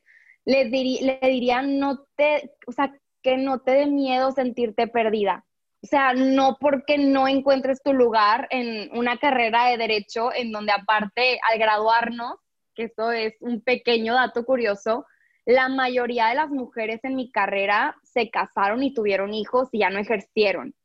Le 0.45 0.65
diría, 0.69 1.61
no 1.61 2.07
te, 2.15 2.55
o 2.65 2.71
sea, 2.71 2.91
que 3.21 3.38
no 3.38 3.60
te 3.60 3.71
dé 3.71 3.86
miedo 3.88 4.31
sentirte 4.31 4.88
perdida. 4.88 5.45
O 5.84 5.88
sea, 5.88 6.13
no 6.13 6.57
porque 6.60 6.97
no 6.97 7.27
encuentres 7.27 7.81
tu 7.81 7.93
lugar 7.93 8.47
en 8.51 8.95
una 8.95 9.17
carrera 9.17 9.67
de 9.67 9.77
derecho 9.77 10.31
en 10.34 10.51
donde 10.51 10.71
aparte 10.71 11.39
al 11.49 11.57
graduarnos, 11.57 12.36
que 12.75 12.84
esto 12.84 13.12
es 13.12 13.34
un 13.39 13.62
pequeño 13.62 14.13
dato 14.13 14.45
curioso, 14.45 15.05
la 15.45 15.69
mayoría 15.69 16.27
de 16.27 16.36
las 16.36 16.49
mujeres 16.49 16.99
en 17.03 17.15
mi 17.15 17.31
carrera 17.31 17.95
se 18.03 18.29
casaron 18.29 18.84
y 18.84 18.93
tuvieron 18.93 19.34
hijos 19.34 19.69
y 19.71 19.79
ya 19.79 19.89
no 19.89 19.99
ejercieron. 19.99 20.75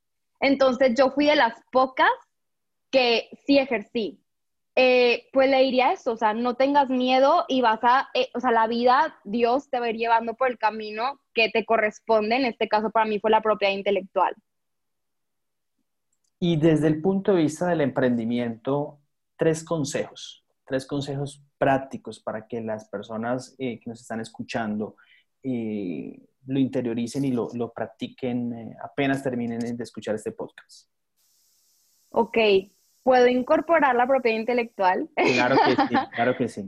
Entonces 0.40 0.94
yo 0.96 1.10
fui 1.10 1.26
de 1.26 1.36
las 1.36 1.60
pocas 1.70 2.10
que 2.90 3.28
sí 3.46 3.58
ejercí. 3.58 4.22
Eh, 4.78 5.28
pues 5.32 5.48
le 5.48 5.62
diría 5.62 5.92
eso, 5.92 6.12
o 6.12 6.16
sea, 6.18 6.34
no 6.34 6.54
tengas 6.54 6.90
miedo 6.90 7.46
y 7.48 7.62
vas 7.62 7.80
a, 7.82 8.10
eh, 8.12 8.28
o 8.34 8.40
sea, 8.40 8.50
la 8.50 8.66
vida, 8.66 9.18
Dios 9.24 9.70
te 9.70 9.80
va 9.80 9.86
a 9.86 9.90
ir 9.90 9.96
llevando 9.96 10.34
por 10.34 10.50
el 10.50 10.58
camino 10.58 11.18
que 11.32 11.48
te 11.48 11.64
corresponde, 11.64 12.36
en 12.36 12.44
este 12.44 12.68
caso 12.68 12.90
para 12.90 13.06
mí 13.06 13.18
fue 13.18 13.30
la 13.30 13.40
propiedad 13.40 13.72
intelectual. 13.72 14.34
Y 16.38 16.56
desde 16.56 16.88
el 16.88 17.00
punto 17.00 17.32
de 17.32 17.44
vista 17.44 17.66
del 17.68 17.80
emprendimiento, 17.80 18.98
tres 19.38 19.64
consejos, 19.64 20.44
tres 20.66 20.84
consejos 20.84 21.42
prácticos 21.56 22.20
para 22.20 22.46
que 22.46 22.60
las 22.60 22.86
personas 22.90 23.54
eh, 23.58 23.80
que 23.80 23.88
nos 23.88 24.02
están 24.02 24.20
escuchando 24.20 24.96
eh, 25.42 26.20
lo 26.44 26.58
interioricen 26.58 27.24
y 27.24 27.32
lo, 27.32 27.48
lo 27.54 27.72
practiquen 27.72 28.76
apenas 28.84 29.22
terminen 29.22 29.74
de 29.74 29.82
escuchar 29.82 30.16
este 30.16 30.32
podcast? 30.32 30.90
Ok, 32.10 32.36
¿puedo 33.06 33.28
incorporar 33.28 33.94
la 33.94 34.04
propiedad 34.04 34.36
intelectual? 34.36 35.08
Claro 35.14 35.56
que 35.64 35.76
sí, 35.76 35.94
claro 36.12 36.36
que 36.36 36.48
sí. 36.48 36.66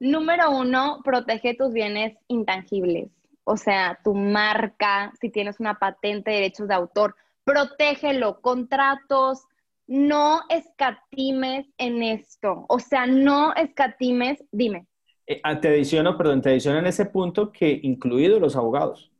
Número 0.00 0.50
uno, 0.50 1.02
protege 1.04 1.54
tus 1.54 1.70
bienes 1.70 2.16
intangibles, 2.28 3.10
o 3.44 3.58
sea, 3.58 3.98
tu 4.02 4.14
marca, 4.14 5.12
si 5.20 5.28
tienes 5.28 5.60
una 5.60 5.78
patente 5.78 6.30
de 6.30 6.36
derechos 6.36 6.68
de 6.68 6.74
autor, 6.74 7.14
protégelo, 7.44 8.40
contratos, 8.40 9.44
no 9.86 10.40
escatimes 10.48 11.66
en 11.76 12.02
esto. 12.02 12.64
O 12.70 12.78
sea, 12.78 13.04
no 13.04 13.52
escatimes, 13.54 14.42
dime. 14.50 14.86
Eh, 15.26 15.42
ah, 15.44 15.60
te 15.60 15.68
adiciono, 15.68 16.16
perdón, 16.16 16.40
te 16.40 16.48
adiciono 16.48 16.78
en 16.78 16.86
ese 16.86 17.04
punto 17.04 17.52
que 17.52 17.80
incluido 17.82 18.40
los 18.40 18.56
abogados. 18.56 19.12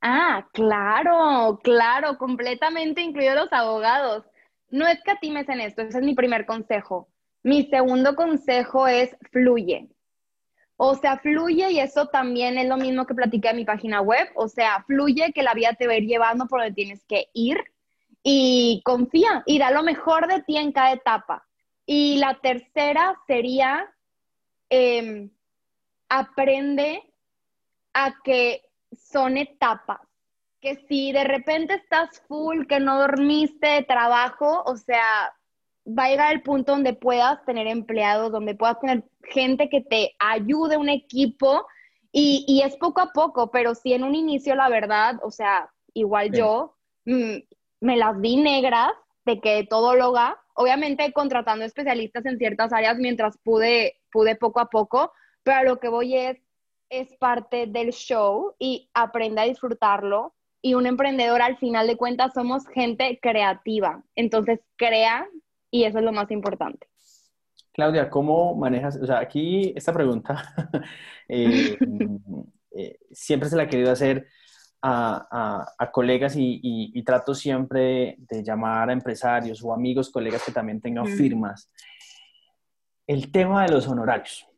Ah, 0.00 0.46
claro, 0.52 1.58
claro, 1.64 2.18
completamente 2.18 3.00
incluido 3.00 3.34
los 3.34 3.52
abogados. 3.52 4.24
No 4.74 4.88
escatimes 4.88 5.48
en 5.48 5.60
esto, 5.60 5.82
ese 5.82 5.98
es 5.98 6.04
mi 6.04 6.16
primer 6.16 6.46
consejo. 6.46 7.06
Mi 7.44 7.62
segundo 7.66 8.16
consejo 8.16 8.88
es 8.88 9.16
fluye. 9.30 9.88
O 10.76 10.96
sea, 10.96 11.16
fluye 11.18 11.70
y 11.70 11.78
eso 11.78 12.08
también 12.08 12.58
es 12.58 12.66
lo 12.66 12.76
mismo 12.76 13.06
que 13.06 13.14
platiqué 13.14 13.50
en 13.50 13.56
mi 13.58 13.64
página 13.64 14.00
web. 14.00 14.28
O 14.34 14.48
sea, 14.48 14.82
fluye 14.84 15.32
que 15.32 15.44
la 15.44 15.54
vida 15.54 15.74
te 15.74 15.86
va 15.86 15.92
a 15.92 15.98
ir 15.98 16.08
llevando 16.08 16.46
por 16.48 16.58
donde 16.58 16.74
tienes 16.74 17.04
que 17.04 17.28
ir 17.34 17.56
y 18.24 18.82
confía 18.84 19.44
y 19.46 19.60
da 19.60 19.70
lo 19.70 19.84
mejor 19.84 20.26
de 20.26 20.42
ti 20.42 20.56
en 20.56 20.72
cada 20.72 20.90
etapa. 20.90 21.46
Y 21.86 22.16
la 22.16 22.40
tercera 22.42 23.14
sería, 23.28 23.88
em, 24.70 25.30
aprende 26.08 27.00
a 27.92 28.12
que 28.24 28.62
son 28.96 29.36
etapas, 29.36 30.00
que 30.64 30.76
si 30.88 31.12
de 31.12 31.24
repente 31.24 31.74
estás 31.74 32.22
full, 32.26 32.64
que 32.66 32.80
no 32.80 32.98
dormiste 32.98 33.66
de 33.66 33.82
trabajo, 33.82 34.62
o 34.64 34.76
sea, 34.78 35.34
va 35.86 36.04
a 36.04 36.08
llegar 36.08 36.32
el 36.32 36.40
punto 36.40 36.72
donde 36.72 36.94
puedas 36.94 37.44
tener 37.44 37.66
empleados, 37.66 38.32
donde 38.32 38.54
puedas 38.54 38.80
tener 38.80 39.04
gente 39.24 39.68
que 39.68 39.82
te 39.82 40.16
ayude, 40.18 40.78
un 40.78 40.88
equipo, 40.88 41.66
y, 42.16 42.62
es 42.64 42.76
poco 42.76 43.02
a 43.02 43.12
poco, 43.12 43.50
pero 43.50 43.74
si 43.74 43.92
en 43.92 44.04
un 44.04 44.14
inicio, 44.14 44.54
la 44.54 44.70
verdad, 44.70 45.16
o 45.22 45.30
sea, 45.30 45.68
igual 45.92 46.32
yo, 46.32 46.76
mm, 47.04 47.38
me 47.80 47.96
las 47.96 48.18
vi 48.20 48.36
negras 48.36 48.92
de 49.26 49.40
que 49.40 49.66
todóloga, 49.68 50.40
obviamente 50.54 51.12
contratando 51.12 51.64
especialistas 51.66 52.24
en 52.24 52.38
ciertas 52.38 52.72
áreas 52.72 52.96
mientras 52.98 53.36
pude, 53.38 54.00
pude 54.10 54.36
poco 54.36 54.60
a 54.60 54.70
poco, 54.70 55.12
pero 55.42 55.58
a 55.58 55.64
lo 55.64 55.78
que 55.78 55.88
voy 55.88 56.16
es, 56.16 56.38
es 56.88 57.14
parte 57.16 57.66
del 57.66 57.92
show 57.92 58.54
y 58.58 58.88
aprende 58.94 59.42
a 59.42 59.44
disfrutarlo. 59.44 60.34
Y 60.64 60.72
un 60.72 60.86
emprendedor 60.86 61.42
al 61.42 61.58
final 61.58 61.86
de 61.86 61.98
cuentas 61.98 62.32
somos 62.32 62.66
gente 62.68 63.18
creativa, 63.20 64.02
entonces 64.16 64.60
crea 64.76 65.28
y 65.70 65.84
eso 65.84 65.98
es 65.98 66.04
lo 66.04 66.10
más 66.10 66.30
importante. 66.30 66.86
Claudia, 67.70 68.08
¿cómo 68.08 68.54
manejas? 68.54 68.96
O 68.96 69.04
sea, 69.04 69.18
aquí 69.18 69.74
esta 69.76 69.92
pregunta 69.92 70.54
eh, 71.28 71.76
eh, 72.70 72.98
siempre 73.12 73.50
se 73.50 73.56
la 73.56 73.64
he 73.64 73.68
querido 73.68 73.92
hacer 73.92 74.26
a, 74.80 75.90
colegas 75.92 76.32
y, 76.34 77.02
trato 77.04 77.34
siempre 77.34 78.16
de, 78.20 78.42
llamar 78.42 78.88
a 78.88 78.94
empresarios 78.94 79.62
o 79.62 79.70
amigos, 79.70 80.10
colegas 80.10 80.44
que 80.46 80.52
también 80.52 80.80
tengan 80.80 81.06
firmas. 81.08 81.70
El 83.06 83.30
tema 83.30 83.66
de 83.66 83.72
los 83.72 83.86
honorarios. 83.86 84.48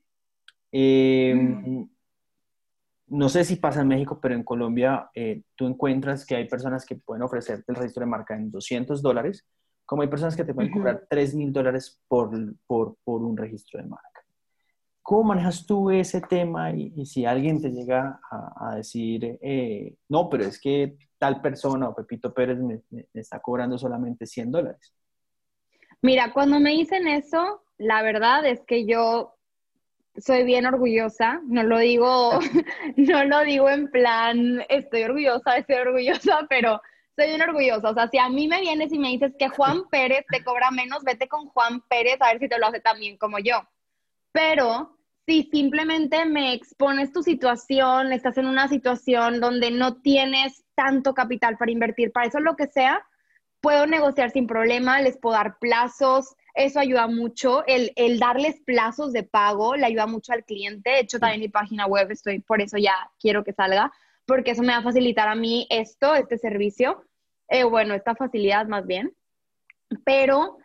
Em, 0.71 1.89
no 3.09 3.29
sé 3.29 3.45
si 3.45 3.57
pasa 3.57 3.83
en 3.83 3.89
México, 3.89 4.19
pero 4.21 4.35
en 4.35 4.43
Colombia 4.43 5.11
eh, 5.15 5.43
tú 5.55 5.67
encuentras 5.67 6.27
que 6.27 6.37
hay 6.37 6.49
personas 6.49 6.85
que 6.85 6.97
pueden 6.97 7.23
ofrecerte 7.23 7.65
el 7.69 7.77
registro 7.77 8.01
de 8.01 8.11
marca 8.11 8.35
en 8.35 8.51
200 8.51 9.01
dólares 9.03 9.47
como 9.87 10.03
hay 10.03 10.09
personas 10.09 10.37
que 10.37 10.45
te 10.45 10.53
pueden 10.53 10.73
cobrar 10.73 11.07
3 11.09 11.35
mil 11.37 11.53
dólares 11.53 12.03
por, 12.09 12.31
por, 12.67 12.97
por, 13.05 13.23
un 13.23 13.37
registro 13.37 13.81
de 13.81 13.89
marca. 13.89 14.25
¿Cómo 15.01 15.23
manejas 15.23 15.65
tú 15.65 15.91
ese 15.91 16.21
tema 16.21 16.73
y, 16.73 17.07
si 17.07 17.25
alguien 17.25 17.63
te 17.63 17.71
llega 17.71 18.21
a, 18.29 18.75
decir, 18.75 19.39
eh, 19.41 19.95
no, 20.09 20.29
pero 20.29 20.45
es 20.45 20.61
que 20.61 20.99
tal 21.17 21.41
persona 21.41 21.89
o 21.89 21.95
Pepito 21.95 22.35
Pérez 22.35 22.59
me, 22.59 22.83
está 23.15 23.39
cobrando 23.39 23.79
solamente 23.79 24.27
100 24.27 24.51
dólares? 24.51 24.93
Mira, 26.03 26.33
cuando 26.33 26.59
me 26.59 26.71
dicen 26.71 27.07
eso, 27.07 27.63
la 27.79 28.03
verdad 28.03 28.45
es 28.45 28.65
que 28.67 28.85
yo 28.85 29.36
soy 30.19 30.45
bien 30.45 30.67
orgullosa, 30.67 31.41
no 31.45 31.63
lo 31.63 31.79
digo, 31.79 32.39
no 32.97 33.25
lo 33.25 33.41
digo 33.43 33.69
en 33.69 33.91
plan, 33.91 34.65
estoy 34.69 35.05
orgullosa, 35.05 35.57
estoy 35.57 35.77
orgullosa, 35.77 36.47
pero 36.49 36.81
soy 37.17 37.29
bien 37.29 37.43
orgullosa. 37.43 37.91
O 37.91 37.95
sea, 37.95 38.09
si 38.09 38.19
a 38.19 38.29
mí 38.29 38.49
me 38.49 38.61
vienes 38.61 38.93
y 38.93 38.99
me 38.99 39.09
dices 39.09 39.33
que 39.39 39.49
Juan 39.49 39.89
Pérez 39.89 40.25
te 40.31 40.45
cobra 40.45 40.71
menos, 40.71 41.03
vete 41.05 41.29
con 41.29 41.47
Juan 41.49 41.81
Pérez 41.89 42.17
a 42.21 42.29
ver 42.29 42.39
si 42.41 42.49
te 42.49 42.59
lo 42.59 42.67
hace 42.67 42.81
también 42.81 43.17
como 43.17 43.39
yo. 43.39 43.63
Pero 44.33 44.99
si 45.27 45.45
simplemente 45.51 46.25
me 46.27 46.53
expones 46.53 47.13
tu 47.13 47.23
situación, 47.23 48.13
estás 48.13 48.37
en 48.39 48.47
una 48.47 48.69
situación 48.69 49.41
donde 49.41 49.71
no 49.71 49.97
tienes 49.97 50.65
tanto 50.75 51.15
capital 51.15 51.57
para 51.57 51.73
invertir, 51.73 52.13
para 52.13 52.29
eso 52.29 52.39
lo 52.39 52.55
que 52.55 52.67
sea, 52.67 53.05
puedo 53.61 53.87
negociar 53.87 54.31
sin 54.31 54.47
problema, 54.47 55.01
les 55.01 55.19
puedo 55.19 55.35
dar 55.35 55.59
plazos, 55.59 56.37
eso 56.57 56.81
ayuda 56.81 57.07
mucho, 57.07 57.65
el, 57.67 57.93
el, 57.97 58.19
darles 58.19 58.61
plazos 58.63 59.13
de 59.13 59.23
pago 59.23 59.77
le 59.77 59.87
ayuda 59.87 60.07
mucho 60.07 60.33
al 60.33 60.45
cliente, 60.45 60.91
de 60.91 61.01
hecho 61.01 61.19
también 61.19 61.41
mi 61.41 61.49
página 61.49 61.87
web 61.87 62.11
estoy, 62.11 62.41
por 62.41 62.63
eso 62.63 62.79
ya 62.79 62.95
quiero 63.21 63.45
que 63.45 63.53
salga, 63.53 63.93
porque 64.25 64.53
eso 64.53 64.63
me 64.63 64.73
va 64.73 64.79
a 64.79 64.83
facilitar 64.83 65.29
a 65.29 65.35
mí 65.35 65.67
esto, 65.71 66.15
este 66.15 66.39
servicio, 66.39 67.05
eh, 67.49 67.65
bueno, 67.65 67.95
esta 67.95 68.15
facilidad 68.15 68.67
más 68.67 68.87
bien, 68.87 69.15
pero 70.05 70.57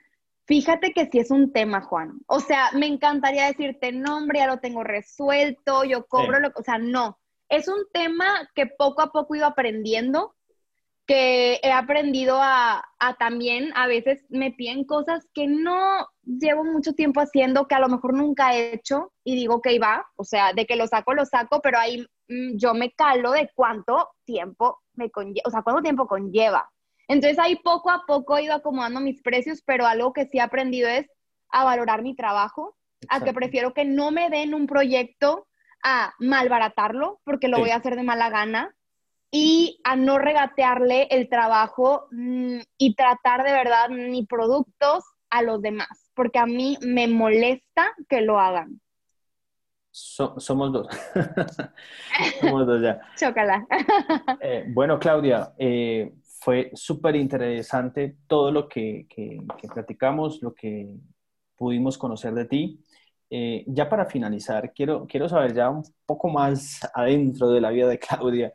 fíjate 0.45 0.93
que 0.93 1.09
sí 1.11 1.19
es 1.19 1.29
un 1.29 1.51
tema, 1.51 1.81
Juan. 1.81 2.19
O 2.27 2.39
sea, 2.39 2.69
me 2.73 2.87
encantaría 2.87 3.45
decirte, 3.45 3.91
nombre, 3.91 4.39
ya 4.39 4.47
lo 4.47 4.59
tengo 4.59 4.83
resuelto, 4.83 5.83
yo 5.83 6.07
cobro 6.07 6.39
lo 6.39 6.51
o 6.55 6.63
sea, 6.63 6.77
no. 6.77 7.19
Es 7.49 7.67
un 7.67 7.83
tema 7.93 8.49
que 8.55 8.65
poco 8.65 9.01
a 9.01 9.11
poco 9.11 9.35
ido 9.35 9.45
aprendiendo, 9.45 10.35
que 11.11 11.59
he 11.61 11.71
aprendido 11.71 12.37
a, 12.41 12.83
a, 12.99 13.13
también, 13.15 13.71
a 13.75 13.87
veces 13.87 14.25
me 14.29 14.51
piden 14.51 14.85
cosas 14.85 15.27
que 15.33 15.47
no 15.47 16.07
llevo 16.23 16.63
mucho 16.63 16.93
tiempo 16.93 17.19
haciendo, 17.19 17.67
que 17.67 17.75
a 17.75 17.79
lo 17.79 17.89
mejor 17.89 18.13
nunca 18.13 18.55
he 18.55 18.73
hecho, 18.73 19.11
y 19.23 19.35
digo 19.35 19.61
que 19.61 19.77
va, 19.79 20.05
o 20.15 20.23
sea, 20.23 20.53
de 20.53 20.65
que 20.65 20.75
lo 20.75 20.87
saco, 20.87 21.13
lo 21.13 21.25
saco, 21.25 21.61
pero 21.61 21.79
ahí 21.79 22.05
Mm, 22.31 22.57
yo 22.57 22.73
me 22.73 22.91
calo 22.93 23.31
de 23.31 23.49
cuánto 23.53 24.09
tiempo 24.23 24.79
me 24.93 25.11
conlleva, 25.11 25.43
o 25.45 25.51
sea, 25.51 25.63
cuánto 25.63 25.81
tiempo 25.81 26.07
conlleva. 26.07 26.71
Entonces 27.09 27.37
ahí 27.39 27.57
poco 27.57 27.91
a 27.91 28.05
poco 28.07 28.37
he 28.37 28.43
ido 28.43 28.55
acomodando 28.55 29.01
mis 29.01 29.21
precios, 29.21 29.61
pero 29.65 29.85
algo 29.85 30.13
que 30.13 30.27
sí 30.27 30.37
he 30.37 30.41
aprendido 30.41 30.87
es 30.87 31.07
a 31.49 31.65
valorar 31.65 32.03
mi 32.03 32.15
trabajo, 32.15 32.77
a 33.09 33.21
que 33.21 33.33
prefiero 33.33 33.73
que 33.73 33.83
no 33.83 34.11
me 34.11 34.29
den 34.29 34.53
un 34.53 34.65
proyecto 34.65 35.47
a 35.83 36.13
malbaratarlo, 36.19 37.19
porque 37.25 37.49
lo 37.49 37.59
voy 37.59 37.71
a 37.71 37.75
hacer 37.75 37.97
de 37.97 38.03
mala 38.03 38.29
gana, 38.29 38.73
y 39.31 39.79
a 39.83 39.95
no 39.95 40.19
regatearle 40.19 41.07
el 41.09 41.29
trabajo 41.29 42.07
mm, 42.11 42.59
y 42.77 42.95
tratar 42.95 43.43
de 43.43 43.53
verdad 43.53 43.89
mis 43.89 44.27
productos 44.27 45.05
a 45.29 45.41
los 45.41 45.61
demás, 45.61 46.11
porque 46.13 46.39
a 46.39 46.45
mí 46.45 46.77
me 46.81 47.07
molesta 47.07 47.93
que 48.09 48.21
lo 48.21 48.39
hagan 48.39 48.81
somos 49.91 50.71
dos. 50.71 50.87
somos 52.41 52.65
dos 52.65 52.81
ya. 52.81 53.01
Chócala. 53.17 53.67
Eh, 54.41 54.65
bueno, 54.69 54.97
Claudia, 54.97 55.53
eh, 55.57 56.13
fue 56.23 56.71
súper 56.73 57.15
interesante 57.15 58.17
todo 58.27 58.51
lo 58.51 58.67
que, 58.67 59.05
platicamos, 59.73 60.41
lo 60.41 60.53
que 60.53 60.87
pudimos 61.55 61.97
conocer 61.97 62.33
de 62.33 62.45
ti. 62.45 62.83
Eh, 63.29 63.63
ya 63.67 63.87
para 63.87 64.05
finalizar, 64.05 64.73
quiero, 64.73 65.05
quiero 65.07 65.29
saber 65.29 65.53
ya 65.53 65.69
un 65.69 65.83
poco 66.05 66.29
más 66.29 66.79
adentro 66.93 67.49
de 67.49 67.61
la 67.61 67.69
vida 67.69 67.87
de 67.87 67.99
Claudia. 67.99 68.53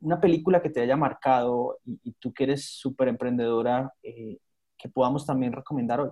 Una 0.00 0.20
película 0.20 0.60
que 0.60 0.70
te 0.70 0.80
haya 0.80 0.96
marcado 0.96 1.78
y, 1.84 2.00
y 2.02 2.12
tú 2.12 2.32
que 2.32 2.44
eres 2.44 2.64
súper 2.64 3.08
emprendedora, 3.08 3.92
que 4.02 4.88
podamos 4.88 5.24
también 5.24 5.52
recomendar 5.52 6.00
hoy. 6.00 6.10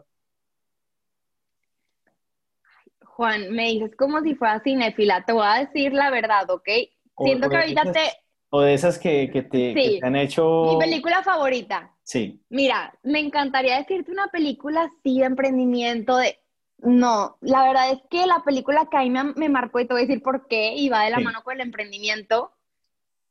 Juan, 3.20 3.51
me 3.51 3.68
dices 3.68 3.94
como 3.96 4.23
si 4.23 4.35
fuera 4.35 4.61
cinéfila, 4.61 5.25
te 5.27 5.33
voy 5.33 5.44
a 5.44 5.66
decir 5.66 5.92
la 5.92 6.11
verdad, 6.11 6.49
¿ok? 6.49 6.68
Siento 7.18 7.51
que 7.51 7.57
ahorita 7.57 7.92
te... 7.92 8.01
O 8.49 8.62
de 8.62 8.73
esas 8.73 8.99
que, 8.99 9.29
te, 9.51 10.01
han 10.03 10.16
hecho... 10.16 10.73
Mi 10.73 10.79
película 10.79 11.23
favorita. 11.23 11.94
Sí. 12.03 12.42
Mira, 12.49 12.99
me 13.03 13.20
encantaría 13.20 13.77
decirte 13.77 14.11
una 14.11 14.29
película 14.29 14.85
así 14.85 15.18
de 15.18 15.27
emprendimiento, 15.27 16.16
de... 16.16 16.38
No, 16.79 17.37
la 17.42 17.62
verdad 17.64 17.90
es 17.90 18.01
que 18.09 18.27
la 18.27 18.42
película 18.42 18.88
que 18.90 18.96
a 18.96 19.03
mí 19.03 19.11
me, 19.11 19.49
marcó, 19.51 19.81
y 19.81 19.87
te 19.87 19.92
voy 19.92 20.05
a 20.05 20.07
decir 20.07 20.23
por 20.23 20.49
qué, 20.49 20.73
y 20.75 20.88
va 20.88 21.05
de 21.05 21.11
la 21.11 21.20
mano 21.20 21.42
con 21.42 21.55
el 21.57 21.61
emprendimiento, 21.61 22.53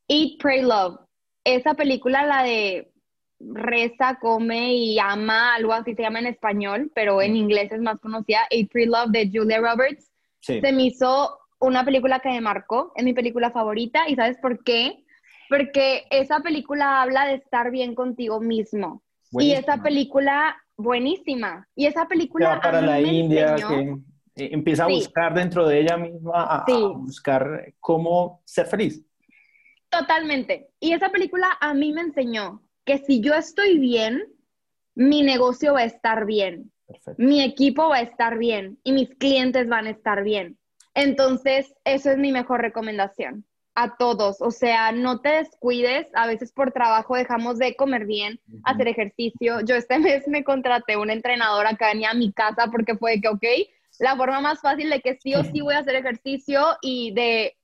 Eat, 0.09 0.41
Pray, 0.41 0.61
Love. 0.63 0.99
Esa 1.45 1.75
película, 1.75 2.25
la 2.25 2.43
de 2.43 2.91
reza, 3.39 4.17
come 4.19 4.73
y 4.73 4.99
ama, 4.99 5.55
algo 5.55 5.71
así 5.71 5.95
se 5.95 6.01
llama 6.01 6.19
en 6.19 6.27
español, 6.27 6.91
pero 6.93 7.21
en 7.21 7.35
inglés 7.37 7.71
es 7.71 7.81
más 7.81 7.99
conocida, 7.99 8.39
A 8.41 8.67
Free 8.69 8.85
Love 8.85 9.11
de 9.11 9.29
Julia 9.31 9.59
Roberts. 9.59 10.11
Se 10.41 10.71
me 10.73 10.83
hizo 10.83 11.39
una 11.59 11.85
película 11.85 12.19
que 12.19 12.29
me 12.29 12.41
marcó, 12.41 12.91
es 12.95 13.03
mi 13.03 13.13
película 13.13 13.51
favorita, 13.51 14.09
y 14.09 14.15
¿sabes 14.15 14.37
por 14.41 14.63
qué? 14.63 15.05
Porque 15.47 16.05
esa 16.09 16.39
película 16.41 17.01
habla 17.01 17.25
de 17.25 17.35
estar 17.35 17.71
bien 17.71 17.95
contigo 17.95 18.39
mismo. 18.39 19.03
Y 19.31 19.51
esa 19.51 19.81
película, 19.81 20.57
buenísima. 20.75 21.67
Y 21.75 21.85
esa 21.85 22.07
película... 22.07 22.59
para 22.61 22.81
la 22.81 22.99
India, 22.99 23.55
que 23.55 23.95
eh, 24.35 24.49
empieza 24.51 24.85
a 24.85 24.87
buscar 24.87 25.33
dentro 25.33 25.67
de 25.67 25.81
ella 25.81 25.97
misma, 25.97 26.31
a 26.33 26.65
buscar 26.67 27.73
cómo 27.79 28.41
ser 28.45 28.65
feliz. 28.65 29.05
Totalmente. 29.89 30.69
Y 30.79 30.93
esa 30.93 31.09
película 31.09 31.57
a 31.59 31.73
mí 31.73 31.91
me 31.93 32.01
enseñó 32.01 32.61
que 32.85 32.99
si 32.99 33.21
yo 33.21 33.33
estoy 33.33 33.77
bien, 33.79 34.23
mi 34.95 35.23
negocio 35.23 35.73
va 35.73 35.81
a 35.81 35.85
estar 35.85 36.25
bien, 36.25 36.71
mi 37.17 37.43
equipo 37.43 37.89
va 37.89 37.97
a 37.97 38.01
estar 38.01 38.37
bien 38.37 38.79
y 38.83 38.91
mis 38.91 39.09
clientes 39.15 39.67
van 39.67 39.87
a 39.87 39.91
estar 39.91 40.23
bien. 40.23 40.57
Entonces, 40.93 41.73
eso 41.85 42.11
es 42.11 42.17
mi 42.17 42.31
mejor 42.31 42.61
recomendación 42.61 43.45
a 43.75 43.95
todos. 43.95 44.41
O 44.41 44.51
sea, 44.51 44.91
no 44.91 45.21
te 45.21 45.29
descuides. 45.29 46.07
A 46.13 46.27
veces 46.27 46.51
por 46.51 46.71
trabajo 46.71 47.15
dejamos 47.15 47.57
de 47.57 47.75
comer 47.75 48.05
bien, 48.05 48.39
hacer 48.63 48.87
ejercicio. 48.87 49.61
Yo 49.61 49.75
este 49.75 49.99
mes 49.99 50.27
me 50.27 50.43
contraté 50.43 50.97
una 50.97 51.13
entrenadora 51.13 51.75
que 51.75 51.85
venía 51.85 52.11
a 52.11 52.15
mi 52.15 52.33
casa 52.33 52.67
porque 52.71 52.97
fue 52.97 53.21
que, 53.21 53.29
ok, 53.29 53.43
la 53.99 54.15
forma 54.15 54.41
más 54.41 54.61
fácil 54.61 54.89
de 54.89 55.01
que 55.01 55.17
sí 55.17 55.35
o 55.35 55.43
sí 55.43 55.61
voy 55.61 55.75
a 55.75 55.79
hacer 55.79 55.95
ejercicio 55.95 56.77
y 56.81 57.11
de 57.13 57.55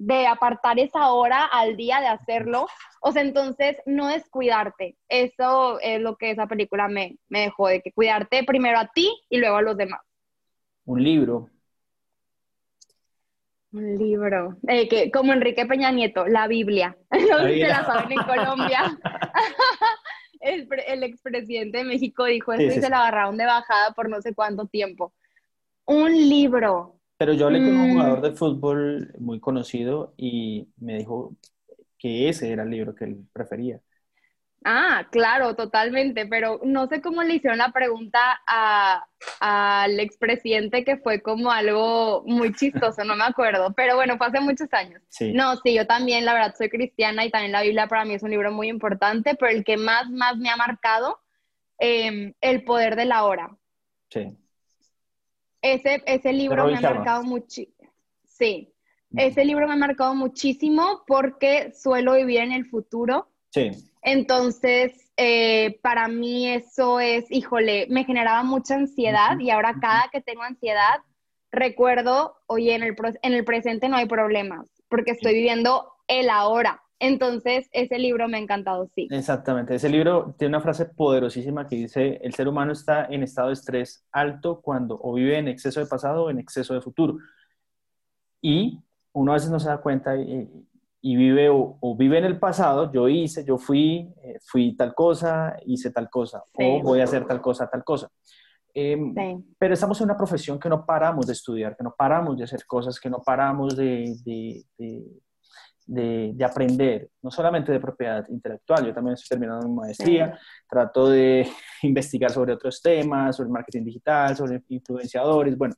de 0.00 0.26
apartar 0.26 0.78
esa 0.78 1.12
hora 1.12 1.44
al 1.44 1.76
día 1.76 2.00
de 2.00 2.06
hacerlo. 2.06 2.66
O 3.02 3.12
sea, 3.12 3.20
entonces 3.20 3.76
no 3.84 4.08
es 4.08 4.26
cuidarte. 4.30 4.96
Eso 5.08 5.78
es 5.80 6.00
lo 6.00 6.16
que 6.16 6.30
esa 6.30 6.46
película 6.46 6.88
me, 6.88 7.18
me 7.28 7.42
dejó, 7.42 7.68
de 7.68 7.82
que 7.82 7.92
cuidarte 7.92 8.42
primero 8.44 8.78
a 8.78 8.86
ti 8.86 9.14
y 9.28 9.38
luego 9.38 9.56
a 9.56 9.62
los 9.62 9.76
demás. 9.76 10.00
Un 10.86 11.04
libro. 11.04 11.50
Un 13.72 13.98
libro. 13.98 14.56
Eh, 14.66 14.88
que, 14.88 15.10
como 15.10 15.34
Enrique 15.34 15.66
Peña 15.66 15.90
Nieto, 15.90 16.26
la 16.26 16.48
Biblia. 16.48 16.96
No 17.30 17.40
sé 17.40 17.54
si 17.54 17.60
la 17.60 17.84
saben 17.84 18.12
en 18.12 18.24
Colombia. 18.24 18.98
el, 20.40 20.66
el 20.86 21.02
expresidente 21.02 21.78
de 21.78 21.84
México 21.84 22.24
dijo 22.24 22.54
esto 22.54 22.78
y 22.78 22.80
se 22.80 22.88
la 22.88 23.00
agarraron 23.00 23.36
de 23.36 23.44
bajada 23.44 23.92
por 23.92 24.08
no 24.08 24.22
sé 24.22 24.34
cuánto 24.34 24.66
tiempo. 24.66 25.12
Un 25.84 26.10
libro. 26.10 26.99
Pero 27.20 27.34
yo 27.34 27.48
hablé 27.48 27.58
con 27.58 27.76
un 27.76 27.90
mm. 27.90 27.92
jugador 27.92 28.22
de 28.22 28.32
fútbol 28.32 29.12
muy 29.18 29.40
conocido 29.40 30.14
y 30.16 30.68
me 30.78 30.96
dijo 30.96 31.36
que 31.98 32.30
ese 32.30 32.50
era 32.50 32.62
el 32.62 32.70
libro 32.70 32.94
que 32.94 33.04
él 33.04 33.26
prefería. 33.30 33.78
Ah, 34.64 35.06
claro, 35.12 35.54
totalmente, 35.54 36.24
pero 36.24 36.60
no 36.64 36.86
sé 36.86 37.02
cómo 37.02 37.22
le 37.22 37.34
hicieron 37.34 37.58
la 37.58 37.72
pregunta 37.72 38.40
al 39.38 40.00
expresidente 40.00 40.82
que 40.82 40.96
fue 40.96 41.20
como 41.20 41.50
algo 41.50 42.22
muy 42.24 42.54
chistoso, 42.54 43.04
no 43.04 43.14
me 43.16 43.24
acuerdo, 43.24 43.74
pero 43.76 43.96
bueno, 43.96 44.16
fue 44.16 44.28
hace 44.28 44.40
muchos 44.40 44.72
años. 44.72 45.02
No, 45.34 45.56
sí, 45.56 45.74
yo 45.74 45.86
también, 45.86 46.24
la 46.24 46.32
verdad, 46.32 46.54
soy 46.56 46.70
cristiana 46.70 47.26
y 47.26 47.30
también 47.30 47.52
la 47.52 47.60
Biblia 47.60 47.86
para 47.86 48.06
mí 48.06 48.14
es 48.14 48.22
un 48.22 48.30
libro 48.30 48.50
muy 48.50 48.70
importante, 48.70 49.36
pero 49.38 49.52
el 49.52 49.62
que 49.62 49.76
más, 49.76 50.08
más 50.08 50.38
me 50.38 50.48
ha 50.48 50.56
marcado, 50.56 51.20
em, 51.78 52.32
El 52.40 52.64
poder 52.64 52.96
de 52.96 53.04
la 53.04 53.24
hora. 53.24 53.54
Sí. 54.08 54.38
Ese, 55.62 56.02
ese 56.06 56.32
libro 56.32 56.66
me 56.66 56.76
ha 56.76 56.80
marcado 56.80 57.22
mucho. 57.22 57.62
Sí, 58.24 58.72
ese 59.16 59.44
libro 59.44 59.66
me 59.66 59.74
ha 59.74 59.76
marcado 59.76 60.14
muchísimo 60.14 61.02
porque 61.06 61.72
suelo 61.72 62.14
vivir 62.14 62.40
en 62.40 62.52
el 62.52 62.66
futuro. 62.66 63.28
Sí. 63.50 63.70
Entonces, 64.02 65.10
eh, 65.16 65.78
para 65.82 66.08
mí 66.08 66.48
eso 66.48 67.00
es, 67.00 67.30
híjole, 67.30 67.86
me 67.90 68.04
generaba 68.04 68.42
mucha 68.42 68.76
ansiedad 68.76 69.38
y 69.38 69.50
ahora 69.50 69.74
cada 69.80 70.08
que 70.10 70.22
tengo 70.22 70.42
ansiedad, 70.42 71.00
recuerdo, 71.50 72.36
oye, 72.46 72.74
en 72.74 72.82
el, 72.82 72.96
en 73.22 73.34
el 73.34 73.44
presente 73.44 73.88
no 73.88 73.96
hay 73.96 74.06
problemas, 74.06 74.70
porque 74.88 75.10
estoy 75.10 75.34
viviendo 75.34 75.92
el 76.06 76.30
ahora. 76.30 76.82
Entonces, 77.00 77.66
ese 77.72 77.98
libro 77.98 78.28
me 78.28 78.36
ha 78.36 78.40
encantado, 78.40 78.88
sí. 78.94 79.08
Exactamente. 79.10 79.74
Ese 79.74 79.88
libro 79.88 80.34
tiene 80.38 80.56
una 80.56 80.62
frase 80.62 80.84
poderosísima 80.84 81.66
que 81.66 81.76
dice, 81.76 82.20
el 82.22 82.34
ser 82.34 82.46
humano 82.46 82.72
está 82.72 83.06
en 83.06 83.22
estado 83.22 83.48
de 83.48 83.54
estrés 83.54 84.04
alto 84.12 84.60
cuando 84.60 85.00
o 85.02 85.14
vive 85.14 85.38
en 85.38 85.48
exceso 85.48 85.80
de 85.80 85.86
pasado 85.86 86.24
o 86.24 86.30
en 86.30 86.38
exceso 86.38 86.74
de 86.74 86.82
futuro. 86.82 87.16
Y 88.42 88.78
uno 89.12 89.32
a 89.32 89.34
veces 89.34 89.50
no 89.50 89.58
se 89.58 89.70
da 89.70 89.80
cuenta 89.80 90.14
y, 90.14 90.46
vive 91.02 91.48
o, 91.50 91.96
vive 91.96 92.18
en 92.18 92.26
el 92.26 92.38
pasado, 92.38 92.92
yo 92.92 93.08
hice, 93.08 93.44
yo 93.46 93.56
fui, 93.56 94.12
eh, 94.22 94.38
fui 94.44 94.76
tal 94.76 94.94
cosa, 94.94 95.56
hice 95.64 95.90
tal 95.90 96.10
cosa, 96.10 96.44
o 96.52 96.82
voy 96.82 97.00
a 97.00 97.04
hacer 97.04 97.26
tal 97.26 97.40
cosa, 97.40 97.68
tal 97.68 97.82
cosa. 97.82 98.10
Em, 98.74 99.14
pero 99.58 99.74
estamos 99.74 99.98
en 100.00 100.04
una 100.04 100.16
profesión 100.16 100.60
que 100.60 100.68
no 100.68 100.84
paramos 100.84 101.26
de 101.26 101.32
estudiar, 101.32 101.76
que 101.76 101.82
no 101.82 101.94
paramos 101.96 102.36
de 102.36 102.44
hacer 102.44 102.66
cosas, 102.66 103.00
que 103.00 103.10
no 103.10 103.22
paramos 103.22 103.74
de, 103.74 104.14
de, 104.24 104.64
aprender, 106.44 107.10
no 107.22 107.30
solamente 107.30 107.72
de 107.72 107.80
propiedad 107.80 108.26
intelectual, 108.28 108.86
yo 108.86 108.94
también 108.94 109.14
estoy 109.14 109.28
terminando 109.28 109.68
mi 109.68 109.74
maestría, 109.74 110.38
trato 110.68 111.08
de 111.08 111.48
investigar 111.82 112.30
sobre 112.30 112.52
otros 112.52 112.80
temas, 112.80 113.36
sobre 113.36 113.50
marketing 113.50 113.84
digital, 113.84 114.36
sobre 114.36 114.62
influenciadores, 114.68 115.56
bueno. 115.56 115.74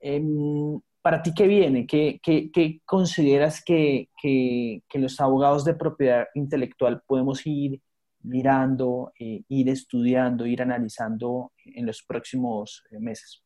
Em, 0.00 0.80
¿Para 1.02 1.22
ti 1.22 1.32
qué 1.34 1.46
viene? 1.46 1.86
¿Qué, 1.86 2.20
qué, 2.22 2.80
consideras 2.84 3.62
que, 3.64 4.10
que, 4.20 4.82
los 4.94 5.18
abogados 5.18 5.64
de 5.64 5.74
propiedad 5.74 6.26
intelectual 6.34 7.02
podemos 7.06 7.46
ir 7.46 7.80
mirando, 8.22 9.12
eh, 9.18 9.42
ir 9.48 9.70
estudiando, 9.70 10.46
ir 10.46 10.60
analizando 10.60 11.52
en 11.64 11.86
los 11.86 12.02
próximos 12.02 12.84
eh, 12.90 12.98
meses? 13.00 13.42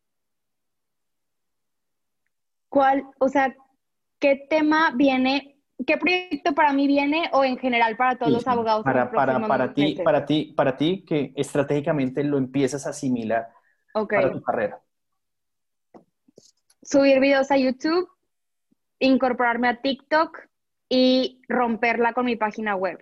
¿Cuál, 2.69 3.05
o 3.21 3.29
sea, 3.29 3.55
qué 4.19 4.47
tema 4.51 4.93
viene, 4.97 5.54
qué 5.87 5.97
proyecto 5.97 6.55
para 6.55 6.73
mí 6.73 6.87
viene 6.87 7.29
o 7.33 7.45
en 7.45 7.59
general 7.59 7.97
para 7.97 8.17
todos 8.17 8.33
los 8.33 8.47
abogados? 8.47 8.85
Para, 8.85 9.11
para, 9.11 9.47
para 9.47 9.75
ti, 9.75 9.99
para 10.05 10.27
ti, 10.27 10.55
para 10.57 10.77
ti 10.77 11.05
que 11.07 11.33
estratégicamente 11.37 12.23
lo 12.25 12.39
empiezas 12.39 12.87
a 12.87 12.91
asimilar 12.91 13.49
para 13.93 14.33
tu 14.33 14.43
carrera 14.43 14.81
subir 16.85 17.21
videos 17.21 17.51
a 17.51 17.57
YouTube, 17.57 18.09
incorporarme 18.99 19.69
a 19.69 19.81
TikTok 19.81 20.39
y 20.89 21.41
romperla 21.49 22.13
con 22.13 22.27
mi 22.27 22.37
página 22.37 22.77
web. 22.77 22.99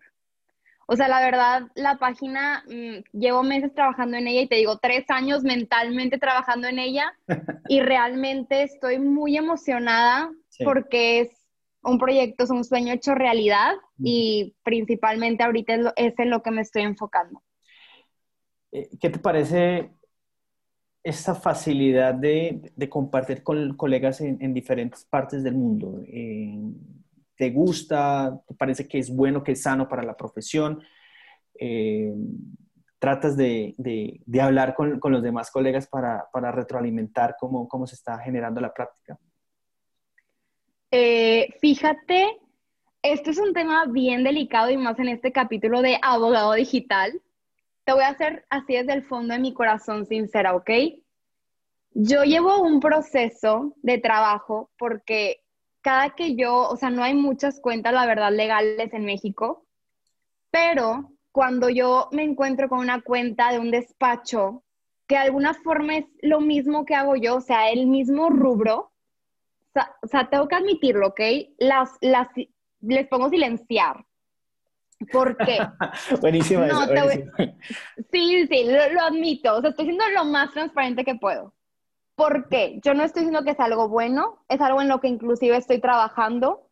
O 0.86 0.96
sea, 0.96 1.08
la 1.08 1.20
verdad, 1.20 1.62
la 1.74 1.96
página, 1.96 2.64
mm, 2.66 3.18
llevo 3.18 3.42
meses 3.42 3.72
trabajando 3.74 4.16
en 4.16 4.26
ella 4.26 4.42
y 4.42 4.48
te 4.48 4.56
digo, 4.56 4.78
tres 4.78 5.04
años 5.08 5.42
mentalmente 5.42 6.18
trabajando 6.18 6.68
en 6.68 6.78
ella 6.78 7.14
y 7.68 7.80
realmente 7.80 8.62
estoy 8.62 8.98
muy 8.98 9.36
emocionada 9.36 10.30
porque 10.64 11.20
es 11.20 11.41
un 11.82 11.98
proyecto, 11.98 12.44
es 12.44 12.50
un 12.50 12.64
sueño 12.64 12.92
hecho 12.92 13.14
realidad 13.14 13.74
y 13.98 14.54
principalmente 14.62 15.42
ahorita 15.42 15.74
es, 15.74 15.86
es 15.96 16.18
en 16.18 16.30
lo 16.30 16.42
que 16.42 16.50
me 16.50 16.62
estoy 16.62 16.82
enfocando. 16.82 17.42
Eh, 18.72 18.88
¿Qué 18.98 19.10
te 19.10 19.18
parece 19.18 19.90
esa 21.02 21.34
facilidad 21.34 22.14
de, 22.14 22.72
compartir 22.88 23.42
con 23.42 23.76
colegas 23.76 24.20
en, 24.20 24.54
diferentes 24.54 25.04
partes 25.04 25.42
del 25.42 25.54
mundo? 25.54 26.02
Eh, 26.06 26.58
¿Te 27.36 27.50
gusta? 27.50 28.40
¿Te 28.46 28.54
parece 28.54 28.88
que 28.88 28.98
es 28.98 29.14
bueno, 29.14 29.42
que 29.42 29.52
es 29.52 29.62
sano 29.62 29.88
para 29.88 30.02
la 30.02 30.16
profesión? 30.16 30.82
Eh, 31.58 32.14
¿Tratas 32.98 33.36
de, 33.36 33.74
hablar 34.40 34.74
con, 34.74 35.00
los 35.02 35.22
demás 35.22 35.50
colegas 35.50 35.86
para, 35.88 36.28
retroalimentar 36.52 37.36
cómo, 37.38 37.68
cómo, 37.68 37.86
se 37.86 37.96
está 37.96 38.18
generando 38.18 38.60
la 38.60 38.72
práctica? 38.72 39.18
Eh, 40.94 41.54
fíjate, 41.58 42.38
esto 43.00 43.30
es 43.30 43.38
un 43.38 43.54
tema 43.54 43.86
bien 43.86 44.24
delicado 44.24 44.68
y 44.68 44.76
más 44.76 44.98
en 44.98 45.08
este 45.08 45.32
capítulo 45.32 45.80
de 45.80 45.98
abogado 46.02 46.52
digital 46.52 47.18
te 47.84 47.94
voy 47.94 48.02
a 48.02 48.08
hacer 48.08 48.44
así 48.50 48.74
desde 48.74 48.92
el 48.92 49.02
fondo 49.02 49.32
de 49.32 49.40
mi 49.40 49.54
corazón 49.54 50.04
sincera, 50.04 50.54
¿ok? 50.54 50.70
Yo 51.94 52.24
llevo 52.24 52.60
un 52.60 52.78
proceso 52.78 53.74
de 53.82 53.96
trabajo 53.96 54.70
porque 54.76 55.40
cada 55.80 56.10
que 56.10 56.36
yo, 56.36 56.68
o 56.68 56.76
sea, 56.76 56.90
no 56.90 57.02
hay 57.02 57.14
muchas 57.14 57.58
cuentas, 57.58 57.94
la 57.94 58.04
verdad, 58.04 58.30
legales 58.30 58.92
en 58.92 59.06
México, 59.06 59.64
pero 60.50 61.10
cuando 61.32 61.70
yo 61.70 62.10
me 62.12 62.22
encuentro 62.22 62.68
con 62.68 62.80
una 62.80 63.00
cuenta 63.00 63.50
de 63.50 63.58
un 63.58 63.70
despacho 63.70 64.62
que 65.06 65.14
de 65.14 65.22
alguna 65.22 65.54
forma 65.54 65.96
es 65.96 66.04
lo 66.20 66.40
mismo 66.40 66.84
que 66.84 66.94
hago 66.94 67.16
yo, 67.16 67.36
o 67.36 67.40
sea, 67.40 67.70
el 67.70 67.86
mismo 67.86 68.28
rubro, 68.28 68.91
o 70.02 70.06
sea, 70.06 70.28
tengo 70.28 70.48
que 70.48 70.56
admitirlo, 70.56 71.08
¿ok? 71.08 71.20
Las, 71.58 71.90
las, 72.00 72.28
les 72.80 73.08
pongo 73.08 73.30
silenciar 73.30 74.04
¿Por 75.10 75.36
qué? 75.36 75.58
buenísimo. 76.20 76.64
Sí, 78.10 78.46
sí, 78.46 78.64
lo, 78.64 79.00
admito. 79.00 79.56
O 79.56 79.60
sea, 79.60 79.70
estoy 79.70 79.86
siendo 79.86 80.08
lo 80.10 80.24
más 80.24 80.52
transparente 80.52 81.04
que 81.04 81.14
puedo. 81.14 81.54
¿Por 82.14 82.48
qué? 82.48 82.78
Yo 82.84 82.94
no 82.94 83.02
estoy 83.02 83.22
diciendo 83.22 83.44
que 83.44 83.52
es 83.52 83.60
algo 83.60 83.88
bueno, 83.88 84.44
es 84.48 84.60
algo 84.60 84.82
en 84.82 84.88
lo 84.88 85.00
que 85.00 85.08
inclusive 85.08 85.56
estoy 85.56 85.80
trabajando, 85.80 86.68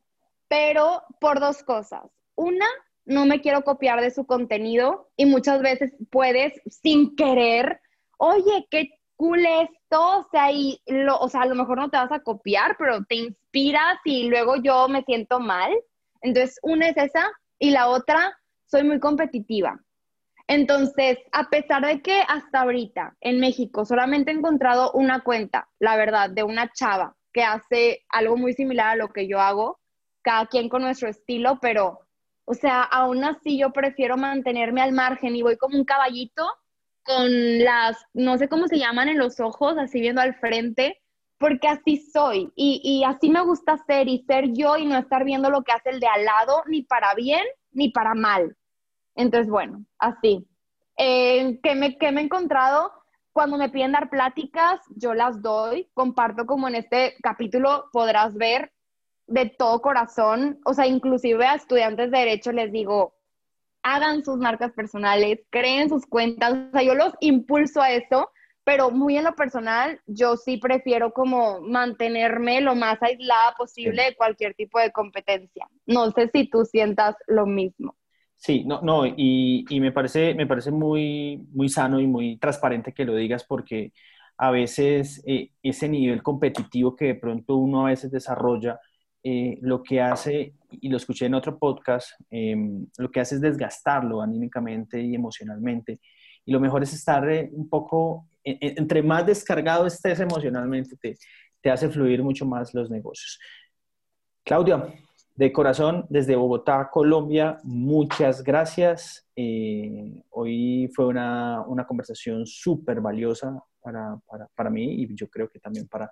pero 0.48 1.02
por 1.18 1.40
dos 1.40 1.62
cosas. 1.62 2.02
Una, 2.34 2.66
no 3.06 3.26
me 3.26 3.40
quiero 3.40 3.62
copiar 3.62 4.00
de 4.00 4.10
su 4.10 4.26
contenido 4.26 5.10
y 5.16 5.26
muchas 5.26 5.62
veces 5.62 5.94
puedes 6.10 6.60
sin 6.66 7.16
querer, 7.16 7.80
oye, 8.18 8.66
qué 8.70 8.99
cool 9.20 9.44
esto, 9.44 10.20
o 10.20 10.28
sea, 10.30 10.50
y 10.50 10.80
lo, 10.87 11.18
o 11.18 11.28
sea, 11.28 11.42
a 11.42 11.46
lo 11.46 11.54
mejor 11.54 11.76
no 11.76 11.90
te 11.90 11.98
vas 11.98 12.11
a 12.11 12.20
copiar, 12.20 12.76
pero 12.78 13.04
te 13.04 13.16
inspiras 13.16 13.98
y 14.06 14.30
luego 14.30 14.56
yo 14.56 14.88
me 14.88 15.02
siento 15.02 15.40
mal. 15.40 15.70
Entonces, 16.22 16.59
una 16.62 16.88
es 16.88 16.96
esa 16.96 17.30
y 17.59 17.70
la 17.70 17.88
otra, 17.88 18.35
soy 18.64 18.83
muy 18.83 18.98
competitiva. 18.98 19.78
Entonces, 20.46 21.18
a 21.33 21.50
pesar 21.50 21.85
de 21.85 22.00
que 22.00 22.22
hasta 22.28 22.62
ahorita 22.62 23.14
en 23.20 23.40
México 23.40 23.85
solamente 23.85 24.30
he 24.30 24.35
encontrado 24.35 24.90
una 24.92 25.20
cuenta, 25.20 25.68
la 25.78 25.96
verdad, 25.96 26.30
de 26.30 26.42
una 26.42 26.72
chava 26.72 27.14
que 27.35 27.44
hace 27.44 28.06
algo 28.09 28.38
muy 28.38 28.54
similar 28.54 28.88
a 28.88 28.96
lo 28.96 29.09
que 29.09 29.28
yo 29.28 29.38
hago, 29.38 29.80
cada 30.22 30.46
quien 30.46 30.70
con 30.70 30.80
nuestro 30.80 31.11
estilo, 31.11 31.59
pero, 31.61 32.00
o 32.46 32.54
sea, 32.54 32.85
aún 32.85 33.22
así 33.22 33.59
yo 33.59 33.70
prefiero 33.70 34.16
mantenerme 34.16 34.80
al 34.80 34.92
margen 34.92 35.37
y 35.37 35.42
voy 35.42 35.59
como 35.59 35.76
un 35.76 35.85
caballito 35.85 36.48
con 37.10 37.58
las, 37.58 37.96
no 38.14 38.38
sé 38.38 38.48
cómo 38.48 38.68
se 38.68 38.78
llaman 38.78 39.08
en 39.08 39.18
los 39.18 39.40
ojos, 39.40 39.76
así 39.78 40.00
viendo 40.00 40.20
al 40.20 40.34
frente, 40.36 41.00
porque 41.38 41.66
así 41.68 41.96
soy 41.96 42.52
y, 42.54 43.02
así 43.04 43.30
me 43.30 43.42
gusta 43.42 43.78
ser 43.86 44.08
y 44.08 44.22
ser 44.26 44.52
yo 44.52 44.76
y 44.76 44.86
no 44.86 44.96
estar 44.96 45.24
viendo 45.24 45.50
lo 45.50 45.62
que 45.62 45.72
hace 45.72 45.90
el 45.90 46.00
de 46.00 46.06
al 46.06 46.24
lado, 46.24 46.62
ni 46.66 46.82
para 46.82 47.14
bien 47.14 47.42
ni 47.72 47.90
para 47.90 48.14
mal. 48.14 48.56
Entonces, 49.14 49.50
bueno, 49.50 49.84
así. 49.98 50.46
Eh, 50.96 51.58
¿qué, 51.62 51.74
me, 51.74 51.96
¿Qué 51.96 52.12
me 52.12 52.20
he 52.20 52.24
encontrado? 52.24 52.92
Cuando 53.32 53.56
me 53.56 53.70
piden 53.70 53.92
dar 53.92 54.10
pláticas, 54.10 54.80
yo 54.96 55.14
las 55.14 55.40
doy, 55.40 55.88
comparto 55.94 56.46
como 56.46 56.68
en 56.68 56.74
este 56.74 57.14
capítulo 57.22 57.86
podrás 57.92 58.34
ver 58.34 58.72
de 59.26 59.46
todo 59.46 59.80
corazón, 59.80 60.60
o 60.64 60.74
sea, 60.74 60.86
inclusive 60.86 61.46
a 61.46 61.54
estudiantes 61.54 62.10
de 62.10 62.18
derecho 62.18 62.52
les 62.52 62.70
digo, 62.72 63.14
hagan 63.82 64.24
sus 64.24 64.38
marcas 64.38 64.72
personales, 64.72 65.40
creen 65.50 65.88
sus 65.88 66.06
cuentas, 66.06 66.52
o 66.52 66.70
sea, 66.72 66.82
yo 66.82 66.94
los 66.94 67.12
impulso 67.20 67.80
a 67.80 67.92
eso 67.92 68.30
pero 68.64 68.90
muy 68.90 69.16
en 69.16 69.24
lo 69.24 69.34
personal, 69.34 70.00
yo 70.06 70.36
sí 70.36 70.56
prefiero 70.58 71.12
como 71.12 71.60
mantenerme 71.60 72.61
lo 72.61 72.74
más 72.74 73.02
aislada 73.02 73.55
posible 73.57 74.05
de 74.05 74.14
cualquier 74.14 74.55
tipo 74.55 74.78
de 74.78 74.92
competencia. 74.92 75.66
No 75.86 76.11
sé 76.12 76.30
si 76.32 76.48
tú 76.48 76.64
sientas 76.64 77.16
lo 77.26 77.46
mismo. 77.46 77.96
Sí, 78.36 78.64
no, 78.64 78.80
no, 78.80 79.07
y, 79.07 79.64
y, 79.68 79.80
me 79.80 79.92
parece, 79.92 80.34
me 80.34 80.46
parece 80.46 80.70
muy, 80.70 81.46
muy 81.52 81.68
sano 81.68 82.00
y 82.00 82.07
muy 82.07 82.38
transparente 82.38 82.94
que 82.94 83.05
lo 83.05 83.14
digas 83.14 83.44
porque 83.44 83.92
a 84.38 84.50
veces 84.50 85.22
eh, 85.26 85.50
ese 85.62 85.88
nivel 85.88 86.22
competitivo 86.22 86.96
que 86.96 87.07
de 87.07 87.14
pronto 87.16 87.57
uno 87.57 87.86
a 87.86 87.90
veces 87.90 88.11
desarrolla, 88.11 88.78
eh, 89.22 89.58
lo 89.60 89.82
que 89.82 90.00
hace, 90.00 90.54
y 90.70 90.88
lo 90.88 90.96
escuché 90.96 91.26
en 91.26 91.34
otro 91.34 91.58
podcast, 91.58 92.12
em, 92.30 92.86
lo 92.98 93.10
que 93.10 93.20
hace 93.20 93.36
es 93.36 93.40
desgastarlo 93.40 94.22
anímicamente 94.22 95.00
y 95.00 95.14
emocionalmente. 95.14 96.00
Y 96.44 96.52
lo 96.52 96.60
mejor 96.60 96.82
es 96.82 96.92
estar 96.92 97.28
eh, 97.30 97.50
un 97.52 97.68
poco 97.68 98.26
entre 98.42 99.02
más 99.02 99.26
descargado 99.26 99.86
estés 99.86 100.18
emocionalmente, 100.18 100.96
te, 100.96 101.14
te 101.60 101.70
hace 101.70 101.88
fluir 101.90 102.22
mucho 102.22 102.46
más 102.46 102.72
los 102.74 102.90
negocios. 102.90 103.38
Claudia, 104.44 104.94
de 105.36 105.52
corazón, 105.52 106.06
desde 106.08 106.36
Bogotá, 106.36 106.88
Colombia, 106.92 107.58
muchas 107.62 108.42
gracias. 108.42 109.26
Eh, 109.36 110.22
hoy 110.30 110.90
fue 110.94 111.06
una, 111.06 111.62
una 111.66 111.86
conversación 111.86 112.46
súper 112.46 113.00
valiosa. 113.00 113.58
para, 113.80 114.18
para, 114.26 114.46
para 114.54 114.70
mí 114.70 115.02
y 115.02 115.14
yo 115.14 115.28
creo 115.28 115.48
que 115.48 115.58
también 115.58 115.88
para 115.88 116.10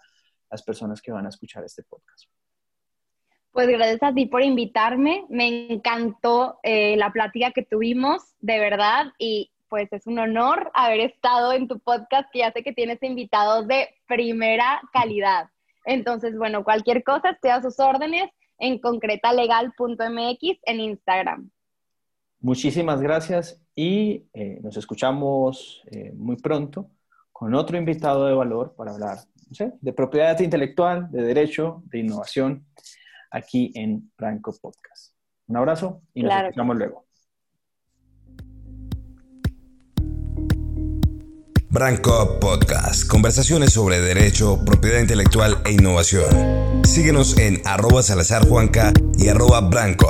las 0.51 0.63
personas 0.63 1.03
que 1.03 1.13
van 1.13 1.27
a 1.27 1.29
escuchar 1.29 1.65
este 1.65 1.83
podcast. 1.83 2.31
Pues 3.59 3.71
gracias 3.71 4.05
a 4.05 4.15
ti 4.15 4.27
por 4.27 4.45
invitarme. 4.45 5.27
Me 5.29 5.73
encantó 5.73 6.61
eh, 6.63 6.97
la 6.97 7.11
plática 7.11 7.51
que 7.51 7.65
tuvimos, 7.65 8.23
de 8.39 8.61
verdad, 8.61 9.07
y 9.19 9.51
pues 9.69 9.93
es 9.93 10.07
un 10.07 10.21
honor 10.21 10.71
haber 10.75 11.01
estado 11.01 11.53
en 11.53 11.67
tu 11.67 11.81
podcast, 11.81 12.31
que 12.33 12.39
ya 12.39 12.53
sé 12.53 12.63
que 12.63 12.73
tienes 12.73 13.03
invitados 13.03 13.67
de 13.67 13.89
primera 14.07 14.81
calidad. 14.93 15.49
Entonces, 15.85 16.39
bueno, 16.39 16.63
cualquier 16.63 17.03
cosa, 17.03 17.31
estoy 17.31 17.51
a 17.51 17.61
sus 17.61 17.81
órdenes 17.81 18.31
en 18.61 18.79
concretalegal.mx 18.79 20.61
en 20.63 20.79
Instagram. 20.81 21.51
Muchísimas 22.39 23.01
gracias 23.01 23.61
y 23.75 24.29
eh, 24.35 24.61
nos 24.63 24.77
escuchamos 24.77 25.83
eh, 25.91 26.13
muy 26.15 26.37
pronto 26.37 26.93
con 27.33 27.57
otro 27.57 27.77
invitado 27.77 28.25
de 28.29 28.35
valor 28.35 28.77
para 28.77 28.93
hablar 28.93 29.19
de 29.81 29.93
propiedad 29.93 30.39
intelectual, 30.39 31.11
de 31.11 31.23
derecho, 31.23 31.83
de 31.87 31.99
innovación, 31.99 32.67
aquí 33.31 33.73
en 33.75 34.11
Franco 34.17 34.55
Podcast. 34.61 35.15
Un 35.47 35.57
abrazo 35.57 36.03
y 36.15 36.23
nos 36.23 36.33
escuchamos 36.33 36.77
luego. 36.77 37.09
Branco 41.71 42.39
Podcast, 42.41 43.07
conversaciones 43.07 43.75
sobre 43.75 44.01
derecho, 44.01 44.65
propiedad 44.65 45.01
intelectual 45.01 45.59
e 45.67 45.73
innovación. 45.73 46.83
Síguenos 46.85 47.37
en 47.39 47.61
arroba 47.67 48.03
salazarjuanca 48.03 48.93
y 49.19 49.29
arroba 49.29 49.61
branco. 49.61 50.09